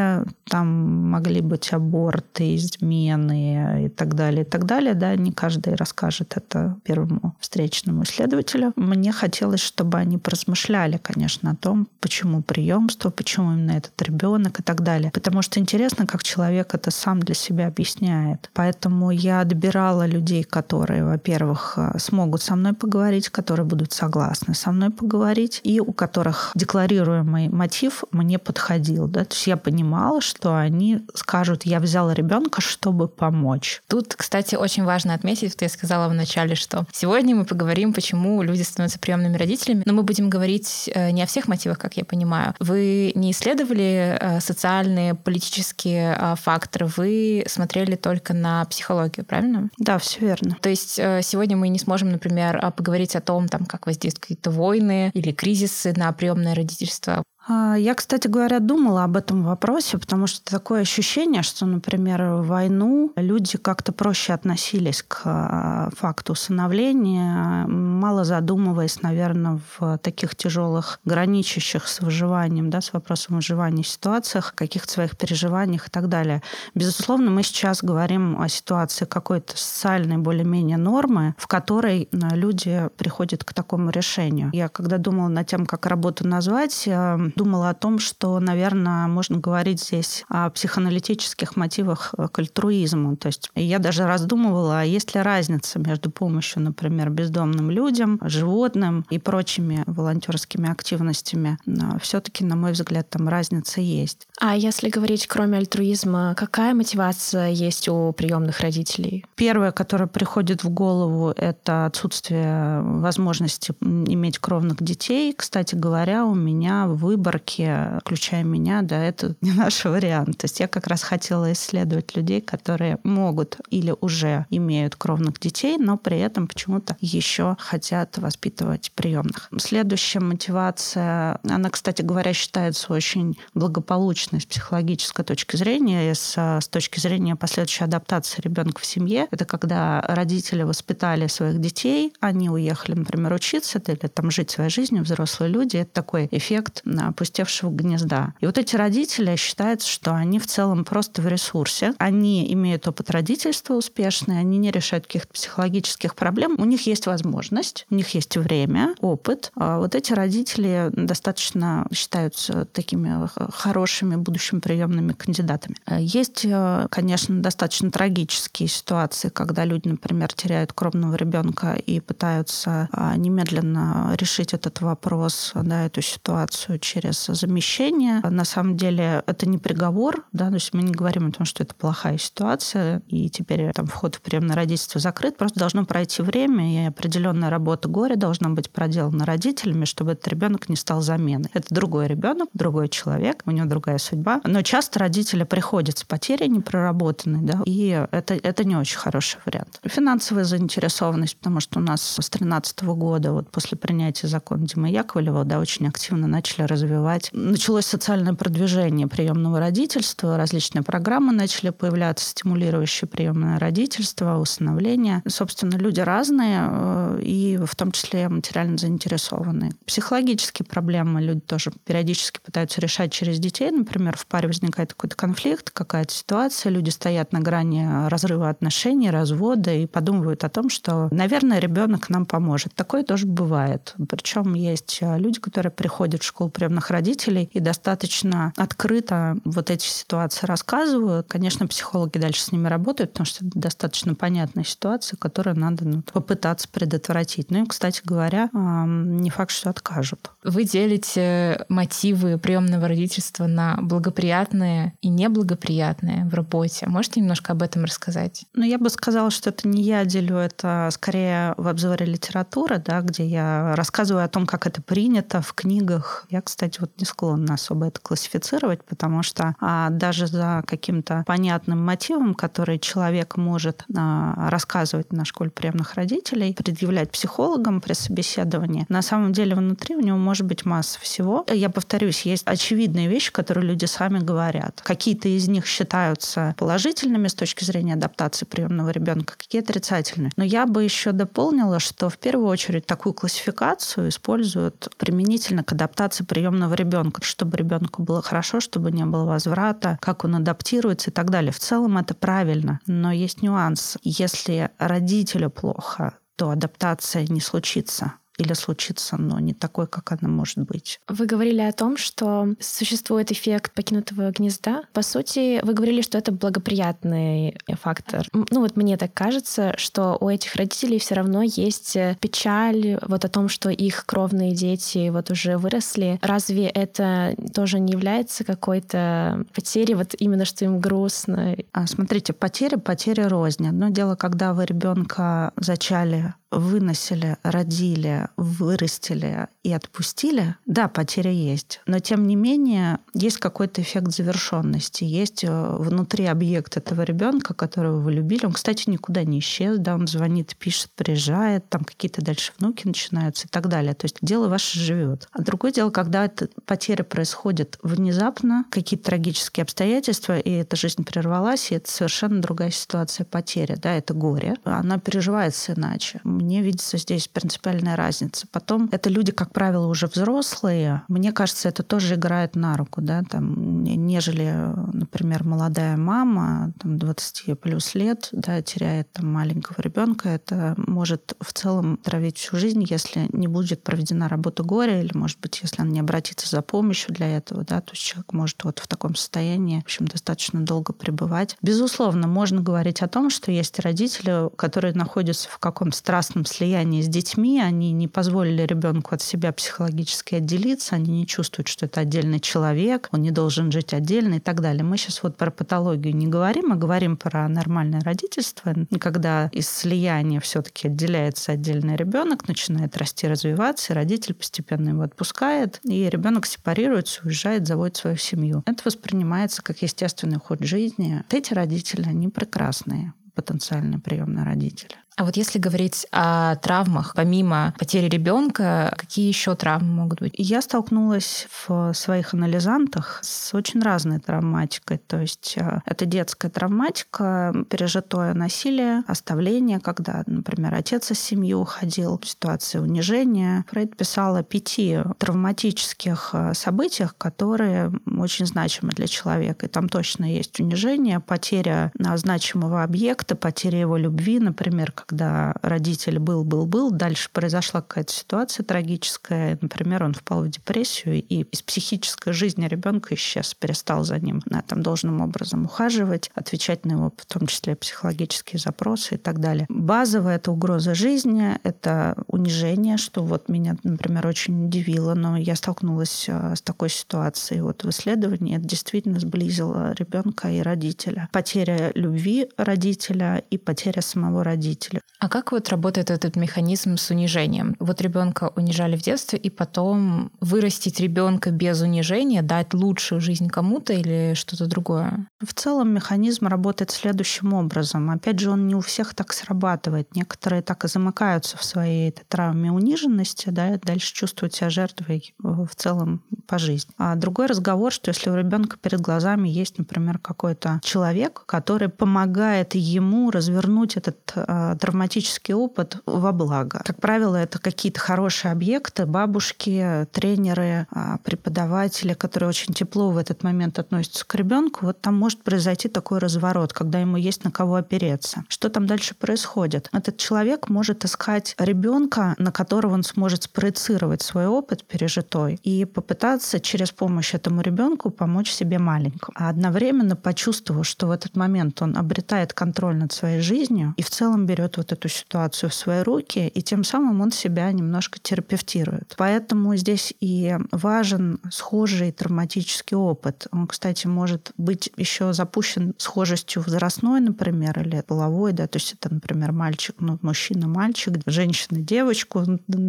Там 0.48 1.10
могли 1.10 1.40
быть 1.40 1.72
аборты, 1.72 2.54
измены 2.54 3.86
и 3.86 3.88
так 3.88 4.14
далее, 4.14 4.42
и 4.42 4.48
так 4.48 4.66
далее. 4.66 4.94
Да, 4.94 5.16
не 5.16 5.32
каждый 5.32 5.74
расскажет 5.74 6.34
это 6.36 6.76
первому 6.84 7.36
встречному 7.40 8.04
исследователю. 8.04 8.72
Мне 8.76 9.12
хотелось, 9.12 9.60
чтобы 9.60 9.98
они 9.98 10.18
поразмышляли, 10.18 10.98
конечно, 10.98 11.50
о 11.50 11.56
том, 11.56 11.88
почему 12.00 12.42
приемство, 12.42 13.10
почему 13.10 13.52
именно 13.52 13.72
этот 13.72 14.00
ребенок 14.00 14.60
и 14.60 14.62
так 14.62 14.82
далее. 14.82 15.10
Потому 15.12 15.42
что 15.42 15.58
интересно, 15.58 16.06
как 16.06 16.22
человек 16.22 16.74
это 16.74 16.90
сам 16.90 17.20
для 17.20 17.34
себя 17.34 17.66
объясняет 17.66 18.11
меняет. 18.12 18.50
Поэтому 18.54 19.10
я 19.10 19.40
отбирала 19.40 20.06
людей, 20.06 20.44
которые, 20.44 21.04
во-первых, 21.04 21.74
э, 21.76 21.98
смогут 21.98 22.42
со 22.42 22.56
мной 22.56 22.72
поговорить, 22.72 23.28
которые 23.28 23.66
будут 23.66 23.92
согласны 23.92 24.54
со 24.54 24.72
мной 24.72 24.90
поговорить, 24.90 25.60
и 25.64 25.80
у 25.80 25.92
которых 25.92 26.52
декларируемый 26.54 27.48
мотив 27.48 28.04
мне 28.12 28.38
подходил. 28.38 29.08
Да? 29.08 29.24
То 29.24 29.34
есть 29.34 29.46
я 29.46 29.56
понимала, 29.56 30.20
что 30.20 30.56
они 30.56 31.00
скажут, 31.14 31.64
я 31.64 31.80
взяла 31.80 32.14
ребенка, 32.14 32.60
чтобы 32.60 33.08
помочь. 33.08 33.82
Тут, 33.88 34.14
кстати, 34.14 34.54
очень 34.54 34.84
важно 34.84 35.14
отметить, 35.14 35.52
что 35.52 35.64
я 35.64 35.68
сказала 35.68 36.08
в 36.08 36.14
начале, 36.14 36.54
что 36.54 36.86
сегодня 36.92 37.34
мы 37.34 37.44
поговорим, 37.44 37.92
почему 37.92 38.42
люди 38.42 38.62
становятся 38.62 38.98
приемными 38.98 39.36
родителями, 39.36 39.82
но 39.86 39.92
мы 39.92 40.02
будем 40.02 40.30
говорить 40.30 40.90
э, 40.94 41.10
не 41.10 41.22
о 41.22 41.26
всех 41.26 41.48
мотивах, 41.48 41.78
как 41.78 41.96
я 41.96 42.04
понимаю. 42.04 42.54
Вы 42.60 43.12
не 43.14 43.30
исследовали 43.30 44.18
э, 44.20 44.40
социальные, 44.40 45.14
политические 45.14 46.36
факторы, 46.36 46.86
вы 46.96 47.44
смотрели 47.46 47.96
только 48.02 48.34
на 48.34 48.64
психологию, 48.66 49.24
правильно? 49.24 49.70
Да, 49.78 49.98
все 49.98 50.20
верно. 50.20 50.56
То 50.60 50.68
есть 50.68 50.98
э, 50.98 51.20
сегодня 51.22 51.56
мы 51.56 51.68
не 51.68 51.78
сможем, 51.78 52.10
например, 52.10 52.58
а, 52.60 52.70
поговорить 52.70 53.16
о 53.16 53.20
том, 53.20 53.48
там, 53.48 53.64
как 53.64 53.86
воздействуют 53.86 54.22
какие-то 54.22 54.50
войны 54.50 55.10
или 55.14 55.32
кризисы 55.32 55.94
на 55.96 56.12
приемное 56.12 56.54
родительство. 56.54 57.22
А, 57.48 57.74
я, 57.74 57.94
кстати 57.94 58.28
говоря, 58.28 58.60
думала 58.60 59.04
об 59.04 59.16
этом 59.16 59.42
вопросе, 59.42 59.98
потому 59.98 60.26
что 60.26 60.48
такое 60.48 60.82
ощущение, 60.82 61.42
что, 61.42 61.66
например, 61.66 62.22
в 62.22 62.46
войну 62.46 63.12
люди 63.16 63.58
как-то 63.58 63.92
проще 63.92 64.32
относились 64.32 65.02
к 65.02 65.22
а, 65.24 65.90
факту 65.96 66.32
усыновления, 66.32 67.66
мало 67.66 68.24
задумываясь, 68.24 69.02
наверное, 69.02 69.60
в 69.78 69.98
таких 69.98 70.36
тяжелых, 70.36 71.00
граничащих 71.04 71.88
с 71.88 72.00
выживанием, 72.00 72.70
да, 72.70 72.80
с 72.80 72.92
вопросом 72.92 73.36
выживания 73.36 73.82
ситуациях, 73.82 74.54
каких-то 74.54 74.92
своих 74.92 75.16
переживаниях 75.16 75.88
и 75.88 75.90
так 75.90 76.08
далее. 76.08 76.42
Безусловно, 76.74 77.30
мы 77.30 77.42
сейчас 77.42 77.82
говорим 77.82 78.40
о 78.40 78.48
ситуации 78.48 79.04
какой-то 79.04 79.56
социальной 79.56 80.18
более-менее 80.18 80.76
нормы, 80.76 81.34
в 81.38 81.48
которой 81.48 82.08
а, 82.12 82.36
люди 82.36 82.88
приходят 82.96 83.42
к 83.42 83.52
такому 83.52 83.90
решению. 83.90 84.50
Я 84.52 84.68
когда 84.68 84.98
думала 84.98 85.28
над 85.28 85.46
тем, 85.48 85.66
как 85.66 85.86
работу 85.86 86.26
назвать, 86.26 86.88
думала 87.36 87.70
о 87.70 87.74
том, 87.74 87.98
что, 87.98 88.38
наверное, 88.40 89.06
можно 89.06 89.38
говорить 89.38 89.80
здесь 89.80 90.24
о 90.28 90.50
психоаналитических 90.50 91.56
мотивах 91.56 92.14
к 92.32 92.38
альтруизму. 92.38 93.16
То 93.16 93.26
есть 93.26 93.50
я 93.54 93.78
даже 93.78 94.06
раздумывала, 94.06 94.80
а 94.80 94.84
есть 94.84 95.14
ли 95.14 95.20
разница 95.20 95.78
между 95.78 96.10
помощью, 96.10 96.62
например, 96.62 97.10
бездомным 97.10 97.70
людям, 97.70 98.18
животным 98.22 99.06
и 99.10 99.18
прочими 99.18 99.84
волонтерскими 99.86 100.70
активностями. 100.70 101.58
Все-таки, 102.00 102.44
на 102.44 102.56
мой 102.56 102.72
взгляд, 102.72 103.08
там 103.10 103.28
разница 103.28 103.80
есть. 103.80 104.26
А 104.40 104.56
если 104.56 104.88
говорить, 104.88 105.26
кроме 105.26 105.58
альтруизма, 105.58 106.34
какая 106.36 106.74
мотивация 106.74 107.48
есть 107.48 107.88
у 107.88 108.12
приемных 108.12 108.60
родителей? 108.60 109.24
Первое, 109.36 109.72
которое 109.72 110.06
приходит 110.06 110.64
в 110.64 110.70
голову, 110.70 111.32
это 111.36 111.86
отсутствие 111.86 112.80
возможности 112.82 113.72
иметь 113.80 114.38
кровных 114.38 114.82
детей. 114.82 115.34
Кстати 115.36 115.74
говоря, 115.74 116.24
у 116.24 116.34
меня 116.34 116.86
выбор 116.86 117.21
выборке, 117.22 117.98
включая 118.00 118.42
меня, 118.42 118.82
да, 118.82 119.02
это 119.02 119.36
не 119.40 119.52
наш 119.52 119.84
вариант. 119.84 120.38
То 120.38 120.44
есть 120.46 120.60
я 120.60 120.66
как 120.66 120.86
раз 120.86 121.02
хотела 121.02 121.52
исследовать 121.52 122.16
людей, 122.16 122.40
которые 122.40 122.98
могут 123.04 123.58
или 123.70 123.94
уже 124.00 124.46
имеют 124.50 124.96
кровных 124.96 125.38
детей, 125.38 125.76
но 125.78 125.96
при 125.96 126.18
этом 126.18 126.48
почему-то 126.48 126.96
еще 127.00 127.56
хотят 127.58 128.18
воспитывать 128.18 128.90
приемных. 128.92 129.48
Следующая 129.58 130.20
мотивация, 130.20 131.38
она, 131.48 131.70
кстати 131.70 132.02
говоря, 132.02 132.32
считается 132.32 132.92
очень 132.92 133.38
благополучной 133.54 134.40
с 134.40 134.46
психологической 134.46 135.24
точки 135.24 135.56
зрения, 135.56 136.10
и 136.10 136.14
с, 136.14 136.36
с 136.36 136.68
точки 136.68 136.98
зрения 136.98 137.36
последующей 137.36 137.84
адаптации 137.84 138.42
ребенка 138.42 138.80
в 138.80 138.86
семье. 138.86 139.28
Это 139.30 139.44
когда 139.44 140.00
родители 140.08 140.62
воспитали 140.62 141.28
своих 141.28 141.60
детей, 141.60 142.12
они 142.20 142.50
уехали, 142.50 142.96
например, 142.96 143.32
учиться 143.32 143.78
или 143.78 144.08
там 144.08 144.30
жить 144.30 144.50
своей 144.50 144.70
жизнью, 144.70 145.04
взрослые 145.04 145.50
люди. 145.50 145.76
Это 145.76 145.92
такой 145.92 146.28
эффект 146.30 146.82
опустевшего 147.12 147.70
гнезда. 147.70 148.34
И 148.40 148.46
вот 148.46 148.58
эти 148.58 148.76
родители 148.76 149.36
считают, 149.36 149.82
что 149.82 150.14
они 150.14 150.38
в 150.38 150.46
целом 150.46 150.84
просто 150.84 151.22
в 151.22 151.28
ресурсе. 151.28 151.94
Они 151.98 152.52
имеют 152.52 152.88
опыт 152.88 153.10
родительства 153.10 153.74
успешный, 153.74 154.38
они 154.38 154.58
не 154.58 154.70
решают 154.70 155.06
каких-то 155.06 155.32
психологических 155.32 156.14
проблем. 156.14 156.56
У 156.58 156.64
них 156.64 156.86
есть 156.86 157.06
возможность, 157.06 157.86
у 157.90 157.94
них 157.94 158.10
есть 158.14 158.36
время, 158.36 158.94
опыт. 159.00 159.52
А 159.56 159.78
вот 159.78 159.94
эти 159.94 160.12
родители 160.12 160.90
достаточно 160.92 161.86
считаются 161.92 162.64
такими 162.66 163.28
хорошими 163.52 164.16
будущими 164.16 164.60
приемными 164.60 165.12
кандидатами. 165.12 165.76
Есть, 165.98 166.44
э, 166.44 166.86
конечно, 166.90 167.40
достаточно 167.40 167.90
трагические 167.90 168.68
ситуации, 168.68 169.28
когда 169.28 169.64
люди, 169.64 169.88
например, 169.88 170.32
теряют 170.32 170.72
кровного 170.72 171.14
ребенка 171.14 171.74
и 171.74 172.00
пытаются 172.00 172.88
а, 172.92 173.16
немедленно 173.16 174.14
решить 174.18 174.54
этот 174.54 174.80
вопрос, 174.80 175.52
да, 175.54 175.86
эту 175.86 176.02
ситуацию 176.02 176.78
через 176.78 177.01
через 177.02 177.26
замещение. 177.26 178.20
На 178.20 178.44
самом 178.44 178.76
деле 178.76 179.22
это 179.26 179.48
не 179.48 179.58
приговор, 179.58 180.24
да, 180.32 180.48
то 180.48 180.54
есть 180.54 180.72
мы 180.72 180.82
не 180.82 180.92
говорим 180.92 181.28
о 181.28 181.32
том, 181.32 181.44
что 181.44 181.62
это 181.62 181.74
плохая 181.74 182.18
ситуация, 182.18 183.02
и 183.08 183.28
теперь 183.28 183.72
там 183.72 183.86
вход 183.86 184.16
в 184.16 184.20
приемное 184.20 184.54
родительство 184.54 185.00
закрыт, 185.00 185.36
просто 185.36 185.58
должно 185.58 185.84
пройти 185.84 186.22
время, 186.22 186.84
и 186.84 186.86
определенная 186.86 187.50
работа 187.50 187.88
горя 187.88 188.16
должна 188.16 188.50
быть 188.50 188.70
проделана 188.70 189.24
родителями, 189.24 189.84
чтобы 189.84 190.12
этот 190.12 190.28
ребенок 190.28 190.68
не 190.68 190.76
стал 190.76 191.00
заменой. 191.00 191.50
Это 191.54 191.74
другой 191.74 192.06
ребенок, 192.06 192.48
другой 192.54 192.88
человек, 192.88 193.42
у 193.46 193.50
него 193.50 193.66
другая 193.66 193.98
судьба. 193.98 194.40
Но 194.44 194.62
часто 194.62 195.00
родители 195.00 195.44
приходят 195.44 195.98
с 195.98 196.04
потерей 196.04 196.48
непроработанной, 196.48 197.42
да, 197.42 197.62
и 197.66 198.06
это, 198.10 198.34
это 198.34 198.64
не 198.64 198.76
очень 198.76 198.98
хороший 198.98 199.40
вариант. 199.44 199.80
Финансовая 199.84 200.44
заинтересованность, 200.44 201.36
потому 201.36 201.60
что 201.60 201.80
у 201.80 201.82
нас 201.82 202.02
с 202.02 202.14
2013 202.16 202.82
года, 202.84 203.32
вот 203.32 203.50
после 203.50 203.76
принятия 203.76 204.28
закона 204.28 204.66
Димы 204.66 204.90
Яковлева, 204.90 205.44
да, 205.44 205.58
очень 205.58 205.88
активно 205.88 206.26
начали 206.26 206.62
развиваться 206.62 206.91
развивать. 206.92 207.30
Началось 207.32 207.86
социальное 207.86 208.34
продвижение 208.34 209.06
приемного 209.06 209.60
родительства, 209.60 210.36
различные 210.36 210.82
программы 210.82 211.32
начали 211.32 211.70
появляться, 211.70 212.26
стимулирующие 212.26 213.08
приемное 213.08 213.58
родительство, 213.58 214.36
усыновление. 214.36 215.22
Собственно, 215.26 215.76
люди 215.76 216.00
разные, 216.00 216.68
э, 216.70 217.20
и 217.22 217.58
в 217.64 217.74
том 217.74 217.92
числе 217.92 218.28
материально 218.28 218.76
заинтересованные. 218.76 219.72
Психологические 219.86 220.66
проблемы 220.66 221.22
люди 221.22 221.40
тоже 221.40 221.72
периодически 221.84 222.40
пытаются 222.44 222.80
решать 222.80 223.12
через 223.12 223.38
детей. 223.38 223.70
Например, 223.70 224.16
в 224.16 224.26
паре 224.26 224.48
возникает 224.48 224.92
какой-то 224.94 225.16
конфликт, 225.16 225.70
какая-то 225.70 226.12
ситуация, 226.12 226.70
люди 226.70 226.90
стоят 226.90 227.32
на 227.32 227.40
грани 227.40 228.08
разрыва 228.08 228.48
отношений, 228.48 229.10
развода 229.10 229.72
и 229.72 229.86
подумывают 229.86 230.44
о 230.44 230.48
том, 230.48 230.68
что, 230.68 231.08
наверное, 231.10 231.58
ребенок 231.58 232.10
нам 232.10 232.26
поможет. 232.26 232.74
Такое 232.74 233.02
тоже 233.02 233.26
бывает. 233.26 233.94
Причем 234.08 234.54
есть 234.54 234.98
люди, 235.00 235.40
которые 235.40 235.72
приходят 235.72 236.22
в 236.22 236.26
школу 236.26 236.50
приемных 236.50 236.81
приемных 236.82 236.90
родителей 236.90 237.48
и 237.52 237.60
достаточно 237.60 238.52
открыто 238.56 239.36
вот 239.44 239.70
эти 239.70 239.86
ситуации 239.86 240.46
рассказываю. 240.46 241.24
Конечно, 241.26 241.66
психологи 241.66 242.18
дальше 242.18 242.42
с 242.42 242.52
ними 242.52 242.68
работают, 242.68 243.12
потому 243.12 243.26
что 243.26 243.44
это 243.44 243.58
достаточно 243.58 244.14
понятная 244.14 244.64
ситуация, 244.64 245.16
которую 245.16 245.58
надо 245.58 245.84
ну, 245.84 246.02
попытаться 246.12 246.68
предотвратить. 246.68 247.50
Ну 247.50 247.64
и, 247.64 247.66
кстати 247.66 248.02
говоря, 248.04 248.48
не 248.52 249.30
факт, 249.30 249.50
что 249.52 249.70
откажут. 249.70 250.30
Вы 250.44 250.64
делите 250.64 251.64
мотивы 251.68 252.38
приемного 252.38 252.88
родительства 252.88 253.46
на 253.46 253.76
благоприятные 253.80 254.94
и 255.02 255.08
неблагоприятные 255.08 256.24
в 256.24 256.34
работе. 256.34 256.86
Можете 256.86 257.20
немножко 257.20 257.52
об 257.52 257.62
этом 257.62 257.84
рассказать? 257.84 258.44
Ну, 258.54 258.64
я 258.64 258.78
бы 258.78 258.90
сказала, 258.90 259.30
что 259.30 259.50
это 259.50 259.68
не 259.68 259.82
я 259.82 260.04
делю, 260.04 260.36
это 260.36 260.88
скорее 260.92 261.54
в 261.56 261.68
обзоре 261.68 262.06
литературы, 262.06 262.82
да, 262.84 263.00
где 263.00 263.24
я 263.26 263.74
рассказываю 263.76 264.24
о 264.24 264.28
том, 264.28 264.46
как 264.46 264.66
это 264.66 264.82
принято 264.82 265.40
в 265.40 265.52
книгах. 265.54 266.26
Я, 266.30 266.40
кстати, 266.42 266.71
кстати, 266.72 266.80
вот 266.80 266.98
не 266.98 267.04
склонна 267.04 267.54
особо 267.54 267.86
это 267.86 268.00
классифицировать, 268.00 268.84
потому 268.84 269.22
что 269.22 269.54
а, 269.60 269.90
даже 269.90 270.26
за 270.26 270.62
каким-то 270.66 271.24
понятным 271.26 271.84
мотивом, 271.84 272.34
который 272.34 272.78
человек 272.78 273.36
может 273.36 273.84
а, 273.94 274.48
рассказывать 274.50 275.12
на 275.12 275.24
школе 275.24 275.50
приемных 275.50 275.94
родителей, 275.94 276.54
предъявлять 276.54 277.10
психологам 277.10 277.80
при 277.80 277.92
собеседовании, 277.92 278.86
на 278.88 279.02
самом 279.02 279.32
деле 279.32 279.54
внутри 279.54 279.96
у 279.96 280.00
него 280.00 280.16
может 280.16 280.46
быть 280.46 280.64
масса 280.64 280.98
всего. 281.00 281.44
Я 281.50 281.68
повторюсь, 281.68 282.22
есть 282.22 282.46
очевидные 282.46 283.08
вещи, 283.08 283.32
которые 283.32 283.66
люди 283.66 283.84
сами 283.84 284.18
говорят. 284.18 284.80
Какие-то 284.82 285.28
из 285.28 285.48
них 285.48 285.66
считаются 285.66 286.54
положительными 286.56 287.28
с 287.28 287.34
точки 287.34 287.64
зрения 287.64 287.94
адаптации 287.94 288.46
приемного 288.46 288.90
ребенка, 288.90 289.34
какие 289.36 289.60
отрицательные. 289.60 290.32
Но 290.36 290.44
я 290.44 290.66
бы 290.66 290.82
еще 290.82 291.12
дополнила, 291.12 291.80
что 291.80 292.08
в 292.08 292.18
первую 292.18 292.48
очередь 292.48 292.86
такую 292.86 293.12
классификацию 293.12 294.08
используют 294.08 294.88
применительно 294.96 295.64
к 295.64 295.72
адаптации 295.72 296.24
приемного 296.24 296.51
приемного 296.52 296.74
ребенка, 296.74 297.22
чтобы 297.24 297.56
ребенку 297.56 298.02
было 298.02 298.20
хорошо, 298.20 298.60
чтобы 298.60 298.92
не 298.92 299.06
было 299.06 299.24
возврата, 299.24 299.98
как 300.02 300.24
он 300.24 300.36
адаптируется 300.36 301.10
и 301.10 301.12
так 301.12 301.30
далее. 301.30 301.50
В 301.50 301.58
целом 301.58 301.96
это 301.96 302.14
правильно, 302.14 302.80
но 302.86 303.10
есть 303.10 303.42
нюанс. 303.42 303.96
Если 304.02 304.70
родителю 304.78 305.48
плохо, 305.48 306.18
то 306.36 306.50
адаптация 306.50 307.26
не 307.26 307.40
случится 307.40 308.14
или 308.38 308.54
случится, 308.54 309.16
но 309.16 309.38
не 309.38 309.54
такой, 309.54 309.86
как 309.86 310.12
она 310.12 310.28
может 310.28 310.58
быть. 310.58 311.00
Вы 311.08 311.26
говорили 311.26 311.60
о 311.60 311.72
том, 311.72 311.96
что 311.96 312.48
существует 312.60 313.30
эффект 313.30 313.72
покинутого 313.72 314.30
гнезда. 314.30 314.84
По 314.92 315.02
сути, 315.02 315.60
вы 315.64 315.74
говорили, 315.74 316.00
что 316.02 316.18
это 316.18 316.32
благоприятный 316.32 317.56
фактор. 317.80 318.26
Ну 318.32 318.60
вот 318.60 318.76
мне 318.76 318.96
так 318.96 319.12
кажется, 319.12 319.74
что 319.76 320.16
у 320.20 320.28
этих 320.28 320.56
родителей 320.56 320.98
все 320.98 321.14
равно 321.14 321.42
есть 321.42 321.96
печаль 322.20 322.98
вот 323.02 323.24
о 323.24 323.28
том, 323.28 323.48
что 323.48 323.70
их 323.70 324.06
кровные 324.06 324.54
дети 324.54 325.10
вот 325.10 325.30
уже 325.30 325.58
выросли. 325.58 326.18
Разве 326.22 326.68
это 326.68 327.36
тоже 327.54 327.80
не 327.80 327.92
является 327.92 328.44
какой-то 328.44 329.44
потерей, 329.54 329.94
вот 329.94 330.14
именно 330.18 330.44
что 330.44 330.64
им 330.64 330.80
грустно? 330.80 331.56
А, 331.72 331.86
смотрите, 331.86 332.32
потеря, 332.32 332.78
потеря 332.78 333.28
рознь. 333.28 333.68
Одно 333.68 333.88
дело, 333.90 334.16
когда 334.16 334.54
вы 334.54 334.64
ребенка 334.64 335.52
зачали 335.56 336.34
выносили, 336.52 337.38
родили, 337.42 338.28
вырастили 338.36 339.48
и 339.62 339.72
отпустили, 339.72 340.56
да, 340.66 340.86
потеря 340.88 341.32
есть. 341.32 341.80
Но 341.86 341.98
тем 341.98 342.26
не 342.26 342.36
менее 342.36 342.98
есть 343.14 343.38
какой-то 343.38 343.80
эффект 343.80 344.12
завершенности. 344.12 345.04
Есть 345.04 345.44
э, 345.44 345.76
внутри 345.78 346.26
объект 346.26 346.76
этого 346.76 347.02
ребенка, 347.02 347.54
которого 347.54 347.98
вы 347.98 348.12
любили. 348.12 348.44
Он, 348.44 348.52
кстати, 348.52 348.88
никуда 348.88 349.24
не 349.24 349.38
исчез, 349.38 349.78
да, 349.78 349.94
он 349.94 350.06
звонит, 350.06 350.54
пишет, 350.56 350.90
приезжает, 350.94 351.68
там 351.70 351.84
какие-то 351.84 352.22
дальше 352.22 352.52
внуки 352.58 352.86
начинаются 352.86 353.46
и 353.46 353.50
так 353.50 353.68
далее. 353.68 353.94
То 353.94 354.04
есть 354.04 354.16
дело 354.20 354.48
ваше 354.48 354.78
живет. 354.78 355.28
А 355.32 355.42
другое 355.42 355.72
дело, 355.72 355.90
когда 355.90 356.26
эта 356.26 356.48
потеря 356.66 357.02
происходит 357.02 357.78
внезапно, 357.82 358.66
какие-то 358.70 359.06
трагические 359.06 359.62
обстоятельства, 359.62 360.38
и 360.38 360.50
эта 360.50 360.76
жизнь 360.76 361.04
прервалась, 361.04 361.72
и 361.72 361.76
это 361.76 361.90
совершенно 361.90 362.42
другая 362.42 362.70
ситуация 362.70 363.24
потери, 363.24 363.76
да, 363.76 363.94
это 363.94 364.12
горе. 364.12 364.56
Она 364.64 364.98
переживается 364.98 365.72
иначе. 365.72 366.20
Мне 366.42 366.60
видится 366.62 366.98
здесь 366.98 367.28
принципиальная 367.28 367.96
разница. 367.96 368.46
Потом 368.50 368.88
это 368.92 369.08
люди, 369.08 369.32
как 369.32 369.52
правило, 369.52 369.86
уже 369.86 370.06
взрослые. 370.06 371.02
Мне 371.08 371.32
кажется, 371.32 371.68
это 371.68 371.82
тоже 371.82 372.14
играет 372.14 372.56
на 372.56 372.76
руку, 372.76 373.00
да, 373.00 373.22
там, 373.22 373.84
нежели, 373.84 374.52
например, 374.92 375.44
молодая 375.44 375.96
мама, 375.96 376.72
там, 376.80 376.98
20 376.98 377.58
плюс 377.60 377.94
лет, 377.94 378.28
да, 378.32 378.60
теряет 378.62 379.12
там 379.12 379.32
маленького 379.32 379.80
ребенка, 379.80 380.28
это 380.28 380.74
может 380.76 381.34
в 381.40 381.52
целом 381.52 381.96
травить 381.98 382.38
всю 382.38 382.56
жизнь, 382.56 382.84
если 382.88 383.28
не 383.32 383.46
будет 383.46 383.82
проведена 383.82 384.28
работа 384.28 384.62
горя, 384.62 385.00
или, 385.02 385.16
может 385.16 385.38
быть, 385.40 385.60
если 385.62 385.82
она 385.82 385.90
не 385.90 386.00
обратится 386.00 386.48
за 386.48 386.62
помощью 386.62 387.14
для 387.14 387.36
этого, 387.36 387.64
да, 387.64 387.80
то 387.80 387.92
есть 387.92 388.02
человек 388.02 388.32
может 388.32 388.64
вот 388.64 388.78
в 388.78 388.88
таком 388.88 389.14
состоянии, 389.14 389.80
в 389.80 389.84
общем, 389.84 390.06
достаточно 390.06 390.60
долго 390.60 390.92
пребывать. 390.92 391.56
Безусловно, 391.62 392.26
можно 392.26 392.60
говорить 392.62 393.02
о 393.02 393.08
том, 393.08 393.30
что 393.30 393.52
есть 393.52 393.78
родители, 393.78 394.48
которые 394.56 394.94
находятся 394.94 395.48
в 395.48 395.58
каком-то 395.58 395.96
страстном 395.96 396.31
слиянии 396.46 397.02
с 397.02 397.08
детьми, 397.08 397.60
они 397.60 397.92
не 397.92 398.08
позволили 398.08 398.62
ребенку 398.62 399.14
от 399.14 399.22
себя 399.22 399.52
психологически 399.52 400.36
отделиться, 400.36 400.96
они 400.96 401.12
не 401.12 401.26
чувствуют, 401.26 401.68
что 401.68 401.86
это 401.86 402.00
отдельный 402.00 402.40
человек, 402.40 403.08
он 403.12 403.22
не 403.22 403.30
должен 403.30 403.70
жить 403.70 403.94
отдельно 403.94 404.34
и 404.34 404.40
так 404.40 404.60
далее. 404.60 404.84
Мы 404.84 404.96
сейчас 404.96 405.22
вот 405.22 405.36
про 405.36 405.50
патологию 405.50 406.16
не 406.16 406.26
говорим, 406.26 406.72
а 406.72 406.76
говорим 406.76 407.16
про 407.16 407.48
нормальное 407.48 408.00
родительство, 408.00 408.74
когда 408.98 409.48
из 409.52 409.68
слияния 409.68 410.40
все-таки 410.40 410.88
отделяется 410.88 411.52
отдельный 411.52 411.96
ребенок, 411.96 412.48
начинает 412.48 412.96
расти, 412.96 413.26
развиваться, 413.26 413.92
и 413.92 413.96
родитель 413.96 414.34
постепенно 414.34 414.90
его 414.90 415.02
отпускает, 415.02 415.80
и 415.84 416.08
ребенок 416.08 416.46
сепарируется, 416.46 417.20
уезжает, 417.24 417.66
заводит 417.66 417.96
свою 417.96 418.16
семью. 418.16 418.62
Это 418.66 418.82
воспринимается 418.84 419.62
как 419.62 419.82
естественный 419.82 420.38
ход 420.38 420.60
жизни. 420.60 421.22
Эти 421.30 421.52
родители, 421.54 422.08
они 422.08 422.28
прекрасные 422.28 423.12
потенциальные 423.34 423.98
приемные 423.98 424.44
родители. 424.44 424.96
А 425.16 425.24
вот 425.24 425.36
если 425.36 425.58
говорить 425.58 426.06
о 426.10 426.56
травмах, 426.56 427.12
помимо 427.14 427.74
потери 427.78 428.08
ребенка, 428.08 428.94
какие 428.96 429.28
еще 429.28 429.54
травмы 429.54 429.92
могут 429.92 430.20
быть? 430.20 430.32
Я 430.36 430.62
столкнулась 430.62 431.46
в 431.66 431.92
своих 431.92 432.32
анализантах 432.32 433.20
с 433.22 433.52
очень 433.54 433.82
разной 433.82 434.20
травматикой. 434.20 434.98
То 434.98 435.20
есть 435.20 435.54
э, 435.56 435.80
это 435.84 436.06
детская 436.06 436.48
травматика, 436.48 437.52
пережитое 437.68 438.32
насилие, 438.32 439.02
оставление, 439.06 439.80
когда, 439.80 440.22
например, 440.26 440.74
отец 440.74 441.10
из 441.10 441.20
семьи 441.20 441.52
уходил, 441.52 442.18
ситуация 442.24 442.80
унижения. 442.80 443.66
Фрейд 443.68 443.96
писал 443.96 444.36
о 444.36 444.42
пяти 444.42 444.98
травматических 445.18 446.30
э, 446.32 446.54
событиях, 446.54 447.16
которые 447.18 447.92
очень 448.06 448.46
значимы 448.46 448.92
для 448.92 449.06
человека. 449.06 449.66
И 449.66 449.68
там 449.68 449.90
точно 449.90 450.24
есть 450.24 450.58
унижение, 450.58 451.20
потеря 451.20 451.92
значимого 452.16 452.82
объекта, 452.82 453.36
потеря 453.36 453.80
его 453.80 453.98
любви, 453.98 454.38
например, 454.38 454.92
когда 455.06 455.54
родитель 455.62 456.18
был-был-был, 456.18 456.90
дальше 456.90 457.28
произошла 457.32 457.80
какая-то 457.82 458.12
ситуация 458.12 458.64
трагическая, 458.64 459.58
например, 459.60 460.04
он 460.04 460.14
впал 460.14 460.42
в 460.42 460.48
депрессию, 460.48 461.22
и 461.22 461.42
из 461.42 461.62
психической 461.62 462.32
жизни 462.32 462.66
ребенка 462.66 463.14
исчез, 463.14 463.54
перестал 463.54 464.04
за 464.04 464.18
ним 464.18 464.42
на 464.46 464.62
там 464.62 464.82
должным 464.82 465.20
образом 465.20 465.64
ухаживать, 465.64 466.30
отвечать 466.34 466.84
на 466.86 466.92
его, 466.92 467.12
в 467.16 467.26
том 467.26 467.46
числе, 467.46 467.76
психологические 467.76 468.58
запросы 468.58 469.14
и 469.14 469.18
так 469.18 469.40
далее. 469.40 469.66
Базовая 469.68 470.36
это 470.36 470.52
угроза 470.52 470.94
жизни, 470.94 471.58
это 471.62 472.16
унижение, 472.26 472.96
что 472.96 473.22
вот 473.22 473.48
меня, 473.48 473.76
например, 473.82 474.26
очень 474.26 474.66
удивило, 474.66 475.14
но 475.14 475.36
я 475.36 475.56
столкнулась 475.56 476.26
э, 476.28 476.54
с 476.56 476.62
такой 476.62 476.90
ситуацией 476.90 477.60
вот 477.60 477.84
в 477.84 477.90
исследовании, 477.90 478.56
это 478.56 478.66
действительно 478.66 479.18
сблизило 479.20 479.92
ребенка 479.92 480.48
и 480.48 480.60
родителя. 480.60 481.28
Потеря 481.32 481.92
любви 481.94 482.48
родителя 482.56 483.42
и 483.50 483.58
потеря 483.58 484.02
самого 484.02 484.44
родителя 484.44 484.91
родителю. 484.92 485.02
А 485.18 485.28
как 485.28 485.52
вот 485.52 485.68
работает 485.68 486.10
этот 486.10 486.36
механизм 486.36 486.96
с 486.96 487.10
унижением? 487.10 487.76
Вот 487.78 488.00
ребенка 488.00 488.52
унижали 488.56 488.96
в 488.96 489.02
детстве, 489.02 489.38
и 489.38 489.50
потом 489.50 490.32
вырастить 490.40 491.00
ребенка 491.00 491.50
без 491.50 491.80
унижения, 491.80 492.42
дать 492.42 492.74
лучшую 492.74 493.20
жизнь 493.20 493.48
кому-то 493.48 493.92
или 493.92 494.34
что-то 494.34 494.66
другое? 494.66 495.26
В 495.44 495.54
целом 495.54 495.94
механизм 495.94 496.46
работает 496.46 496.90
следующим 496.90 497.54
образом. 497.54 498.10
Опять 498.10 498.40
же, 498.40 498.50
он 498.50 498.66
не 498.66 498.74
у 498.74 498.80
всех 498.80 499.14
так 499.14 499.32
срабатывает. 499.32 500.14
Некоторые 500.16 500.62
так 500.62 500.84
и 500.84 500.88
замыкаются 500.88 501.56
в 501.56 501.64
своей 501.64 502.08
этой 502.10 502.24
травме 502.28 502.72
униженности, 502.72 503.50
да, 503.50 503.74
и 503.74 503.78
дальше 503.78 504.12
чувствуют 504.12 504.54
себя 504.54 504.70
жертвой 504.70 505.34
в 505.38 505.70
целом 505.76 506.22
по 506.46 506.58
жизни. 506.58 506.92
А 506.98 507.14
другой 507.14 507.46
разговор, 507.46 507.92
что 507.92 508.10
если 508.10 508.30
у 508.30 508.34
ребенка 508.34 508.76
перед 508.76 509.00
глазами 509.00 509.48
есть, 509.48 509.78
например, 509.78 510.18
какой-то 510.18 510.80
человек, 510.82 511.44
который 511.46 511.88
помогает 511.88 512.74
ему 512.74 513.30
развернуть 513.30 513.96
этот 513.96 514.32
э, 514.34 514.74
травматический 514.82 515.54
опыт 515.54 515.98
во 516.06 516.32
благо. 516.32 516.82
Как 516.84 517.00
правило, 517.00 517.36
это 517.36 517.60
какие-то 517.60 518.00
хорошие 518.00 518.50
объекты, 518.50 519.06
бабушки, 519.06 520.08
тренеры, 520.10 520.88
а, 520.90 521.18
преподаватели, 521.18 522.14
которые 522.14 522.48
очень 522.48 522.74
тепло 522.74 523.12
в 523.12 523.16
этот 523.16 523.44
момент 523.44 523.78
относятся 523.78 524.26
к 524.26 524.34
ребенку. 524.34 524.86
Вот 524.86 525.00
там 525.00 525.16
может 525.16 525.44
произойти 525.44 525.88
такой 525.88 526.18
разворот, 526.18 526.72
когда 526.72 526.98
ему 526.98 527.16
есть 527.16 527.44
на 527.44 527.52
кого 527.52 527.76
опереться. 527.76 528.42
Что 528.48 528.70
там 528.70 528.88
дальше 528.88 529.14
происходит? 529.14 529.88
Этот 529.92 530.16
человек 530.16 530.68
может 530.68 531.04
искать 531.04 531.54
ребенка, 531.58 532.34
на 532.38 532.50
которого 532.50 532.94
он 532.94 533.04
сможет 533.04 533.44
спроецировать 533.44 534.22
свой 534.22 534.48
опыт 534.48 534.82
пережитой 534.82 535.60
и 535.62 535.84
попытаться 535.84 536.58
через 536.58 536.90
помощь 536.90 537.34
этому 537.34 537.60
ребенку 537.60 538.10
помочь 538.10 538.50
себе 538.50 538.80
маленькому. 538.80 539.36
А 539.36 539.48
одновременно 539.48 540.16
почувствовав, 540.16 540.88
что 540.88 541.06
в 541.06 541.12
этот 541.12 541.36
момент 541.36 541.80
он 541.82 541.96
обретает 541.96 542.52
контроль 542.52 542.96
над 542.96 543.12
своей 543.12 543.40
жизнью 543.40 543.94
и 543.96 544.02
в 544.02 544.10
целом 544.10 544.44
берет 544.44 544.71
берет 544.72 544.76
вот 544.76 544.92
эту 544.92 545.08
ситуацию 545.08 545.70
в 545.70 545.74
свои 545.74 546.02
руки, 546.02 546.48
и 546.48 546.62
тем 546.62 546.84
самым 546.84 547.20
он 547.20 547.32
себя 547.32 547.70
немножко 547.72 548.18
терапевтирует. 548.20 549.14
Поэтому 549.16 549.76
здесь 549.76 550.14
и 550.20 550.56
важен 550.70 551.40
схожий 551.50 552.12
травматический 552.12 552.96
опыт. 552.96 553.46
Он, 553.52 553.66
кстати, 553.66 554.06
может 554.06 554.52
быть 554.56 554.90
еще 554.96 555.32
запущен 555.32 555.94
схожестью 555.98 556.62
возрастной, 556.62 557.20
например, 557.20 557.80
или 557.80 558.02
половой, 558.02 558.52
да, 558.52 558.66
то 558.66 558.76
есть 558.76 558.94
это, 558.94 559.12
например, 559.12 559.52
мальчик, 559.52 559.96
ну, 559.98 560.18
мужчина, 560.22 560.68
мальчик, 560.68 561.14
женщина, 561.26 561.80
девочку 561.80 562.44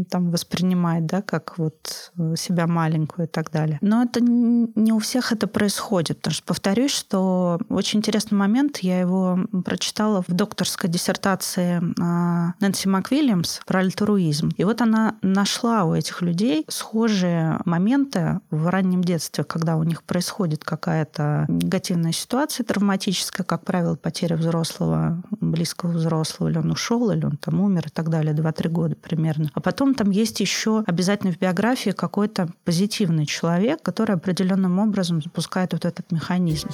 там 0.10 0.32
воспринимает, 0.32 1.06
да, 1.06 1.22
как 1.22 1.58
вот 1.58 2.12
себя 2.36 2.68
маленькую 2.68 3.28
и 3.28 3.30
так 3.30 3.52
далее. 3.52 3.78
Но 3.82 4.04
это 4.04 4.20
не 4.22 4.92
у 4.92 5.00
всех 5.00 5.32
это 5.32 5.48
происходит, 5.48 6.18
потому 6.18 6.34
что, 6.34 6.44
повторюсь, 6.46 6.92
что 6.92 7.60
очень 7.70 8.00
интересный 8.00 8.38
момент, 8.38 8.80
я 8.80 9.00
его 9.00 9.40
прочитала 9.66 10.24
в 10.28 10.32
докторской 10.34 10.90
диссертации 10.90 11.73
а, 12.01 12.53
Нэнси 12.60 12.88
МакВильямс 12.88 13.62
про 13.65 13.80
альтруизм. 13.80 14.51
И 14.58 14.63
вот 14.63 14.82
она 14.82 15.15
нашла 15.22 15.84
у 15.84 15.94
этих 15.94 16.22
людей 16.22 16.65
схожие 16.68 17.60
моменты 17.65 18.39
в 18.51 18.68
раннем 18.68 19.03
детстве, 19.03 19.44
когда 19.44 19.77
у 19.77 19.84
них 19.84 20.03
происходит 20.03 20.63
какая-то 20.63 21.46
негативная 21.48 22.12
ситуация 22.12 22.63
травматическая, 22.63 23.46
как 23.46 23.63
правило, 23.63 23.96
потеря 23.96 24.36
взрослого, 24.36 25.22
близкого 25.32 25.92
взрослого, 25.92 26.50
или 26.50 26.58
он 26.58 26.72
ушел, 26.72 27.12
или 27.12 27.25
он 27.25 27.38
там 27.38 27.62
умер 27.62 27.88
и 27.88 27.89
так 27.89 28.10
далее, 28.10 28.34
2-3 28.34 28.70
года 28.70 28.96
примерно. 28.96 29.50
А 29.53 29.62
потом 29.62 29.94
там 29.94 30.10
есть 30.10 30.39
еще 30.39 30.84
обязательно 30.86 31.34
в 31.34 31.39
биографии 31.39 31.92
какой-то 31.92 32.50
позитивный 32.65 33.25
человек, 33.25 33.82
который 33.82 34.15
определенным 34.15 34.80
образом 34.80 35.22
запускает 35.22 35.74
вот 35.74 35.86
этот 35.86 36.12
механизм. 36.12 36.70